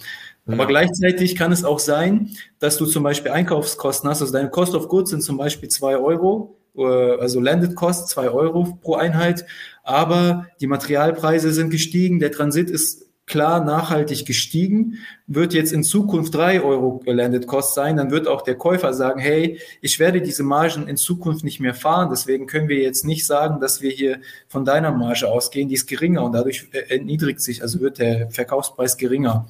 [0.46, 0.66] Aber ja.
[0.66, 2.30] gleichzeitig kann es auch sein,
[2.61, 4.20] dass du zum Beispiel Einkaufskosten hast.
[4.20, 8.30] Also deine Cost of Goods sind zum Beispiel zwei Euro, äh, also Landed Cost zwei
[8.30, 9.44] Euro pro Einheit.
[9.82, 16.32] Aber die Materialpreise sind gestiegen, der Transit ist klar nachhaltig gestiegen, wird jetzt in Zukunft
[16.32, 20.44] drei Euro Landed Cost sein, dann wird auch der Käufer sagen, hey, ich werde diese
[20.44, 24.20] Margen in Zukunft nicht mehr fahren, deswegen können wir jetzt nicht sagen, dass wir hier
[24.46, 28.96] von deiner Marge ausgehen, die ist geringer und dadurch erniedrigt sich, also wird der Verkaufspreis
[28.96, 29.48] geringer.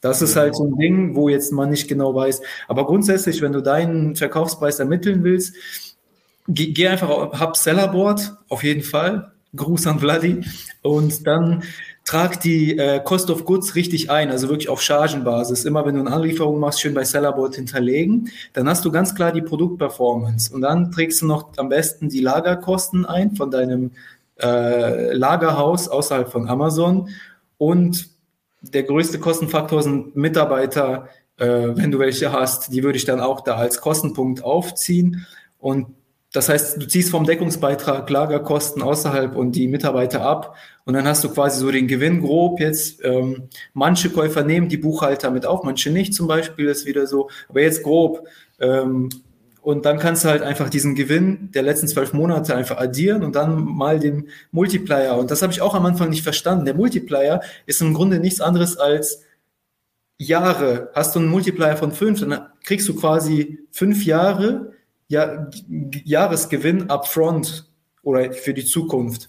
[0.00, 2.40] Das ist halt so ein Ding, wo jetzt man nicht genau weiß.
[2.68, 5.54] Aber grundsätzlich, wenn du deinen Verkaufspreis ermitteln willst,
[6.46, 9.32] geh, geh einfach auf Hub Sellerboard, auf jeden Fall.
[9.56, 10.44] Gruß an Vladi.
[10.82, 11.62] Und dann
[12.04, 15.64] trag die äh, Cost of Goods richtig ein, also wirklich auf Chargenbasis.
[15.64, 18.30] Immer wenn du eine Anlieferung machst, schön bei Sellerboard hinterlegen.
[18.52, 20.52] Dann hast du ganz klar die Produktperformance.
[20.54, 23.92] Und dann trägst du noch am besten die Lagerkosten ein von deinem
[24.40, 27.08] äh, Lagerhaus außerhalb von Amazon.
[27.56, 28.08] Und
[28.60, 33.40] der größte Kostenfaktor sind Mitarbeiter, äh, wenn du welche hast, die würde ich dann auch
[33.42, 35.26] da als Kostenpunkt aufziehen.
[35.58, 35.86] Und
[36.32, 41.24] das heißt, du ziehst vom Deckungsbeitrag Lagerkosten außerhalb und die Mitarbeiter ab und dann hast
[41.24, 43.02] du quasi so den Gewinn grob jetzt.
[43.02, 47.30] Ähm, manche Käufer nehmen die Buchhalter mit auf, manche nicht zum Beispiel, ist wieder so.
[47.48, 48.26] Aber jetzt grob
[48.60, 49.08] ähm,
[49.68, 53.36] und dann kannst du halt einfach diesen Gewinn der letzten zwölf Monate einfach addieren und
[53.36, 55.14] dann mal den Multiplier.
[55.18, 56.64] Und das habe ich auch am Anfang nicht verstanden.
[56.64, 59.24] Der Multiplier ist im Grunde nichts anderes als
[60.16, 60.90] Jahre.
[60.94, 64.72] Hast du einen Multiplier von fünf, dann kriegst du quasi fünf Jahre
[65.06, 65.50] ja,
[66.02, 67.66] Jahresgewinn upfront
[68.02, 69.28] oder für die Zukunft.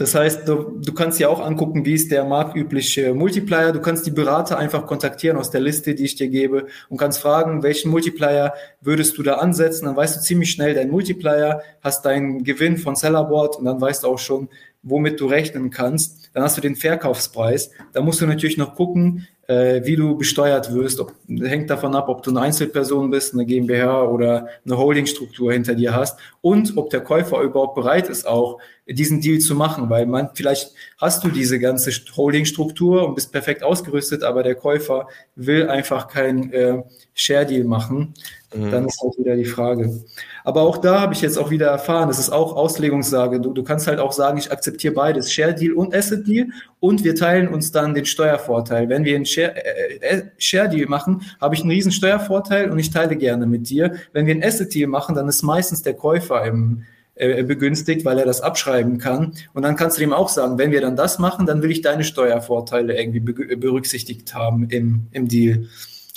[0.00, 3.70] Das heißt, du, du kannst ja auch angucken, wie ist der marktübliche Multiplier.
[3.70, 7.20] Du kannst die Berater einfach kontaktieren aus der Liste, die ich dir gebe und kannst
[7.20, 9.84] fragen, welchen Multiplier würdest du da ansetzen.
[9.84, 14.04] Dann weißt du ziemlich schnell deinen Multiplier, hast deinen Gewinn von Sellerboard und dann weißt
[14.04, 14.48] du auch schon,
[14.82, 16.30] womit du rechnen kannst.
[16.32, 17.70] Dann hast du den Verkaufspreis.
[17.92, 21.00] Da musst du natürlich noch gucken, äh, wie du besteuert wirst.
[21.00, 25.74] Ob, hängt davon ab, ob du eine Einzelperson bist, eine GmbH oder eine Holdingstruktur hinter
[25.74, 28.60] dir hast und ob der Käufer überhaupt bereit ist, auch
[28.92, 33.62] diesen Deal zu machen, weil man vielleicht hast du diese ganze Holdingstruktur und bist perfekt
[33.62, 36.82] ausgerüstet, aber der Käufer will einfach keinen äh,
[37.14, 38.14] Share Deal machen.
[38.54, 38.70] Mhm.
[38.70, 40.02] Dann ist halt wieder die Frage.
[40.42, 43.40] Aber auch da habe ich jetzt auch wieder erfahren, das ist auch Auslegungssage.
[43.40, 46.48] Du, du kannst halt auch sagen, ich akzeptiere beides, Share Deal und Asset Deal
[46.80, 48.88] und wir teilen uns dann den Steuervorteil.
[48.88, 52.78] Wenn wir einen Share, äh, äh, Share Deal machen, habe ich einen riesen Steuervorteil und
[52.78, 53.94] ich teile gerne mit dir.
[54.12, 56.84] Wenn wir einen Asset Deal machen, dann ist meistens der Käufer im,
[57.20, 59.34] äh, begünstigt, weil er das abschreiben kann.
[59.52, 61.82] Und dann kannst du ihm auch sagen, wenn wir dann das machen, dann will ich
[61.82, 65.66] deine Steuervorteile irgendwie berücksichtigt haben im, im Deal.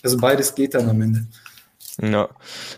[0.02, 1.28] Also beides geht dann am Ende.
[2.02, 2.30] Ja.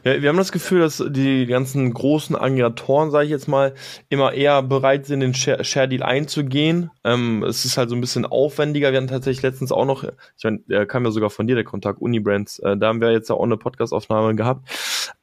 [0.04, 3.74] ja, wir haben das Gefühl, dass die ganzen großen Aggregatoren, sage ich jetzt mal,
[4.10, 6.92] immer eher bereit sind, den Share Deal einzugehen.
[7.06, 8.92] Ähm, es ist halt so ein bisschen aufwendiger.
[8.92, 11.64] Wir hatten tatsächlich letztens auch noch, ich meine, der kam ja sogar von dir, der
[11.64, 12.60] Kontakt Unibrands.
[12.60, 14.68] Äh, da haben wir jetzt auch eine Podcast-Aufnahme gehabt.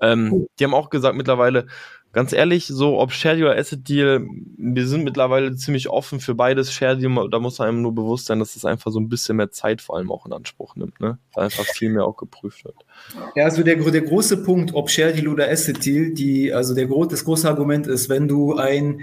[0.00, 1.66] Ähm, die haben auch gesagt, mittlerweile
[2.12, 6.34] ganz ehrlich, so ob Share Deal oder Asset Deal, wir sind mittlerweile ziemlich offen für
[6.34, 6.72] beides.
[6.72, 9.50] Share Deal, da muss einem nur bewusst sein, dass es einfach so ein bisschen mehr
[9.50, 11.18] Zeit vor allem auch in Anspruch nimmt, ne?
[11.34, 12.76] Da einfach viel mehr auch geprüft wird.
[13.34, 16.88] Ja, also der, der große Punkt, ob Share Deal oder Asset Deal, die, also der,
[17.08, 19.02] das große Argument ist, wenn du ein,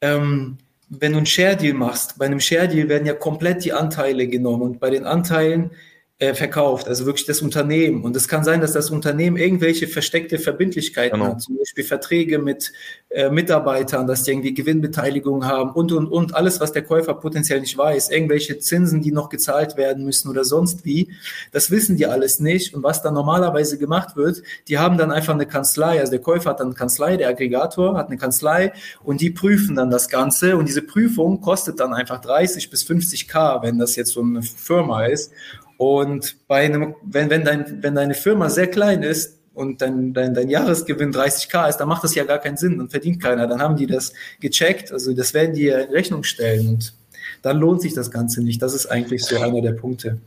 [0.00, 3.72] ähm, wenn du ein Share Deal machst, bei einem Share Deal werden ja komplett die
[3.72, 5.72] Anteile genommen und bei den Anteilen
[6.18, 8.02] äh, verkauft, also wirklich das Unternehmen.
[8.02, 11.32] Und es kann sein, dass das Unternehmen irgendwelche versteckte Verbindlichkeiten genau.
[11.32, 12.72] hat, zum Beispiel Verträge mit
[13.10, 17.60] äh, Mitarbeitern, dass die irgendwie Gewinnbeteiligung haben und, und, und, alles, was der Käufer potenziell
[17.60, 21.12] nicht weiß, irgendwelche Zinsen, die noch gezahlt werden müssen oder sonst wie,
[21.52, 22.72] das wissen die alles nicht.
[22.72, 26.48] Und was dann normalerweise gemacht wird, die haben dann einfach eine Kanzlei, also der Käufer
[26.48, 28.72] hat dann eine Kanzlei, der Aggregator hat eine Kanzlei
[29.04, 33.28] und die prüfen dann das Ganze und diese Prüfung kostet dann einfach 30 bis 50
[33.28, 35.30] K, wenn das jetzt so eine Firma ist.
[35.78, 40.34] Und bei einem, wenn, wenn, dein, wenn deine Firma sehr klein ist und dein, dein,
[40.34, 43.46] dein Jahresgewinn 30k ist, dann macht das ja gar keinen Sinn, dann verdient keiner.
[43.46, 46.94] Dann haben die das gecheckt, also das werden die ja in Rechnung stellen und
[47.42, 48.62] dann lohnt sich das Ganze nicht.
[48.62, 50.18] Das ist eigentlich so einer der Punkte.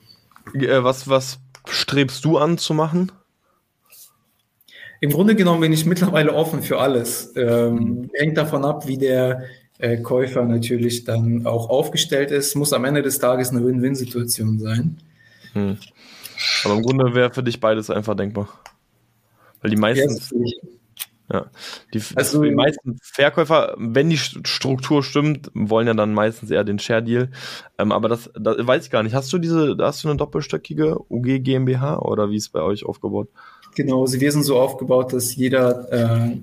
[0.53, 3.11] Äh, was, was strebst du an zu machen?
[5.01, 7.33] Im Grunde genommen bin ich mittlerweile offen für alles.
[7.35, 9.43] Ähm, hängt davon ab, wie der
[9.77, 12.55] äh, Käufer natürlich dann auch aufgestellt ist.
[12.55, 14.97] Muss am Ende des Tages eine Win-Win-Situation sein.
[15.53, 15.77] Hm.
[16.63, 18.47] Aber im Grunde wäre für dich beides einfach denkbar.
[19.61, 20.45] Weil die meisten.
[21.31, 21.45] Ja,
[21.93, 26.79] die, also, die meisten Verkäufer, wenn die Struktur stimmt, wollen ja dann meistens eher den
[26.79, 27.29] Share Deal.
[27.77, 29.13] Ähm, aber das, das weiß ich gar nicht.
[29.13, 32.83] Hast du diese, hast du eine doppelstöckige UG GmbH oder wie ist es bei euch
[32.83, 33.29] aufgebaut?
[33.75, 36.37] Genau, also wir sind so aufgebaut, dass jeder äh,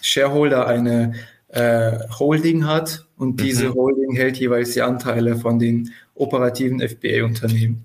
[0.00, 1.12] Shareholder eine
[1.48, 3.74] äh, Holding hat und diese mhm.
[3.74, 7.84] Holding hält jeweils die Anteile von den operativen FBA-Unternehmen.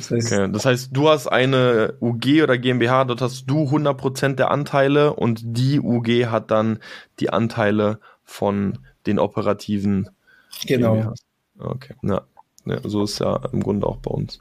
[0.00, 4.34] Das heißt, okay, das heißt, du hast eine UG oder GmbH, dort hast du 100%
[4.34, 6.78] der Anteile und die UG hat dann
[7.18, 10.10] die Anteile von den operativen
[10.66, 10.94] Genau.
[10.94, 11.20] GmbHs.
[11.58, 12.22] Okay, ja.
[12.66, 14.38] Ja, so ist ja im Grunde auch bei uns.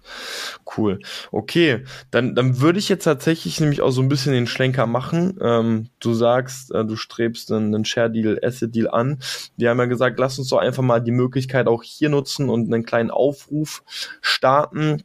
[0.77, 0.99] Cool.
[1.31, 5.39] Okay, dann, dann würde ich jetzt tatsächlich nämlich auch so ein bisschen den Schlenker machen.
[5.41, 9.19] Ähm, du sagst, äh, du strebst einen, einen Share-Deal, Asset-Deal an.
[9.55, 12.71] Wir haben ja gesagt, lass uns doch einfach mal die Möglichkeit auch hier nutzen und
[12.71, 13.83] einen kleinen Aufruf
[14.21, 15.03] starten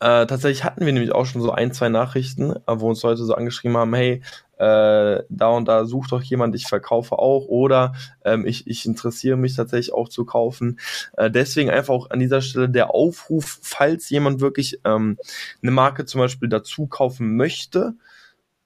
[0.00, 3.24] äh, tatsächlich hatten wir nämlich auch schon so ein, zwei Nachrichten, äh, wo uns Leute
[3.24, 4.22] so angeschrieben haben, hey,
[4.58, 7.92] äh, da und da sucht doch jemand, ich verkaufe auch oder
[8.24, 10.80] ähm, ich, ich interessiere mich tatsächlich auch zu kaufen.
[11.16, 15.16] Äh, deswegen einfach auch an dieser Stelle der Aufruf, falls jemand wirklich ähm,
[15.62, 17.94] eine Marke zum Beispiel dazu kaufen möchte,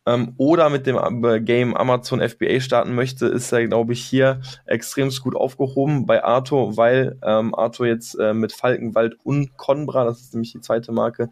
[0.07, 4.41] ähm, oder mit dem äh, Game Amazon FBA starten möchte, ist er, glaube ich, hier
[4.67, 10.21] extrem gut aufgehoben bei Arthur, weil ähm, Arthur jetzt äh, mit Falkenwald und Conbra, das
[10.21, 11.31] ist nämlich die zweite Marke,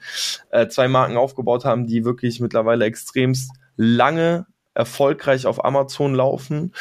[0.50, 6.72] äh, zwei Marken aufgebaut haben, die wirklich mittlerweile extremst lange erfolgreich auf Amazon laufen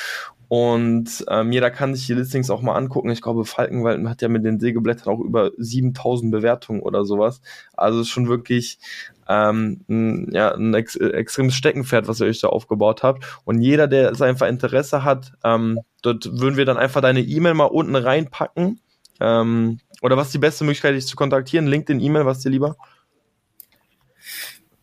[0.49, 3.11] und ähm, jeder kann sich die Listings auch mal angucken.
[3.11, 7.41] Ich glaube, Falkenwald hat ja mit den Sägeblättern auch über 7000 Bewertungen oder sowas.
[7.77, 8.79] Also ist schon wirklich
[9.27, 13.23] ähm, ein, ja, ein ex extremes Steckenpferd, was ihr euch da aufgebaut habt.
[13.45, 17.53] Und jeder, der es einfach Interesse hat, ähm, dort würden wir dann einfach deine E-Mail
[17.53, 18.81] mal unten reinpacken.
[19.19, 21.67] Ähm, oder was ist die beste Möglichkeit, dich zu kontaktieren?
[21.67, 22.75] LinkedIn, E-Mail, was dir lieber?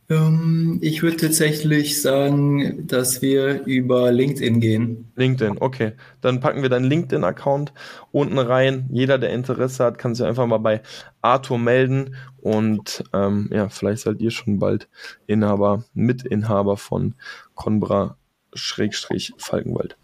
[0.09, 5.11] Ähm, ich würde tatsächlich sagen, dass wir über LinkedIn gehen.
[5.17, 5.93] LinkedIn, okay.
[6.21, 7.73] Dann packen wir deinen LinkedIn-Account
[8.13, 8.89] unten rein.
[8.91, 10.83] Jeder, der Interesse hat, kann sich einfach mal bei
[11.23, 12.15] Arthur melden.
[12.41, 14.89] Und ähm, ja, vielleicht seid ihr schon bald
[15.27, 17.15] Inhaber, Mitinhaber von
[17.55, 18.17] Conbra
[18.55, 19.97] Schrägstrich Falkenwald.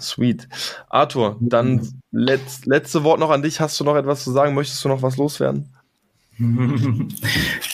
[0.00, 0.48] Sweet.
[0.88, 3.60] Arthur, dann letz, letzte Wort noch an dich.
[3.60, 4.54] Hast du noch etwas zu sagen?
[4.54, 5.68] Möchtest du noch was loswerden?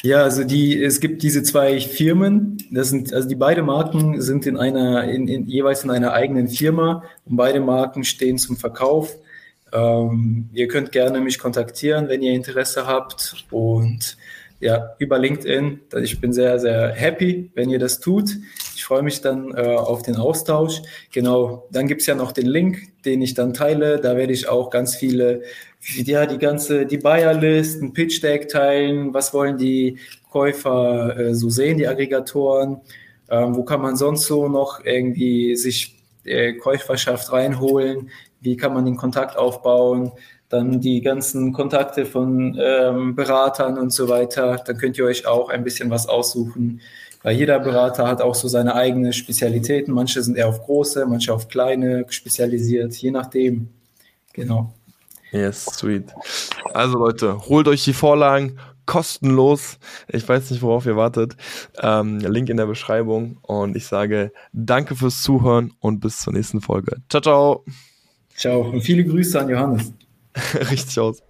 [0.02, 4.46] Ja, also die, es gibt diese zwei Firmen, das sind, also die beide Marken sind
[4.46, 9.16] in einer, in, in, jeweils in einer eigenen Firma und beide Marken stehen zum Verkauf.
[9.72, 14.16] Ähm, ihr könnt gerne mich kontaktieren, wenn ihr Interesse habt und
[14.58, 15.80] ja, über LinkedIn.
[16.02, 18.30] Ich bin sehr, sehr happy, wenn ihr das tut.
[18.74, 20.82] Ich freue mich dann äh, auf den Austausch.
[21.12, 24.00] Genau, dann gibt's ja noch den Link, den ich dann teile.
[24.00, 25.42] Da werde ich auch ganz viele
[25.94, 29.98] ja, die ganze, die Buyer-List, ein Pitch-Deck teilen, was wollen die
[30.30, 32.80] Käufer äh, so sehen, die Aggregatoren,
[33.30, 38.10] ähm, wo kann man sonst so noch irgendwie sich äh, Käuferschaft reinholen,
[38.40, 40.12] wie kann man den Kontakt aufbauen,
[40.48, 45.48] dann die ganzen Kontakte von ähm, Beratern und so weiter, dann könnt ihr euch auch
[45.48, 46.80] ein bisschen was aussuchen,
[47.22, 49.92] weil jeder Berater hat auch so seine eigenen Spezialitäten.
[49.92, 53.68] Manche sind eher auf große, manche auf kleine spezialisiert, je nachdem.
[54.32, 54.75] Genau.
[55.36, 56.12] Yes, sweet.
[56.72, 59.78] Also Leute, holt euch die Vorlagen, kostenlos.
[60.08, 61.36] Ich weiß nicht, worauf ihr wartet.
[61.82, 63.38] Ähm, Link in der Beschreibung.
[63.42, 66.96] Und ich sage danke fürs Zuhören und bis zur nächsten Folge.
[67.10, 67.64] Ciao, ciao.
[68.34, 69.92] Ciao und viele Grüße an Johannes.
[70.70, 71.20] Richtig aus.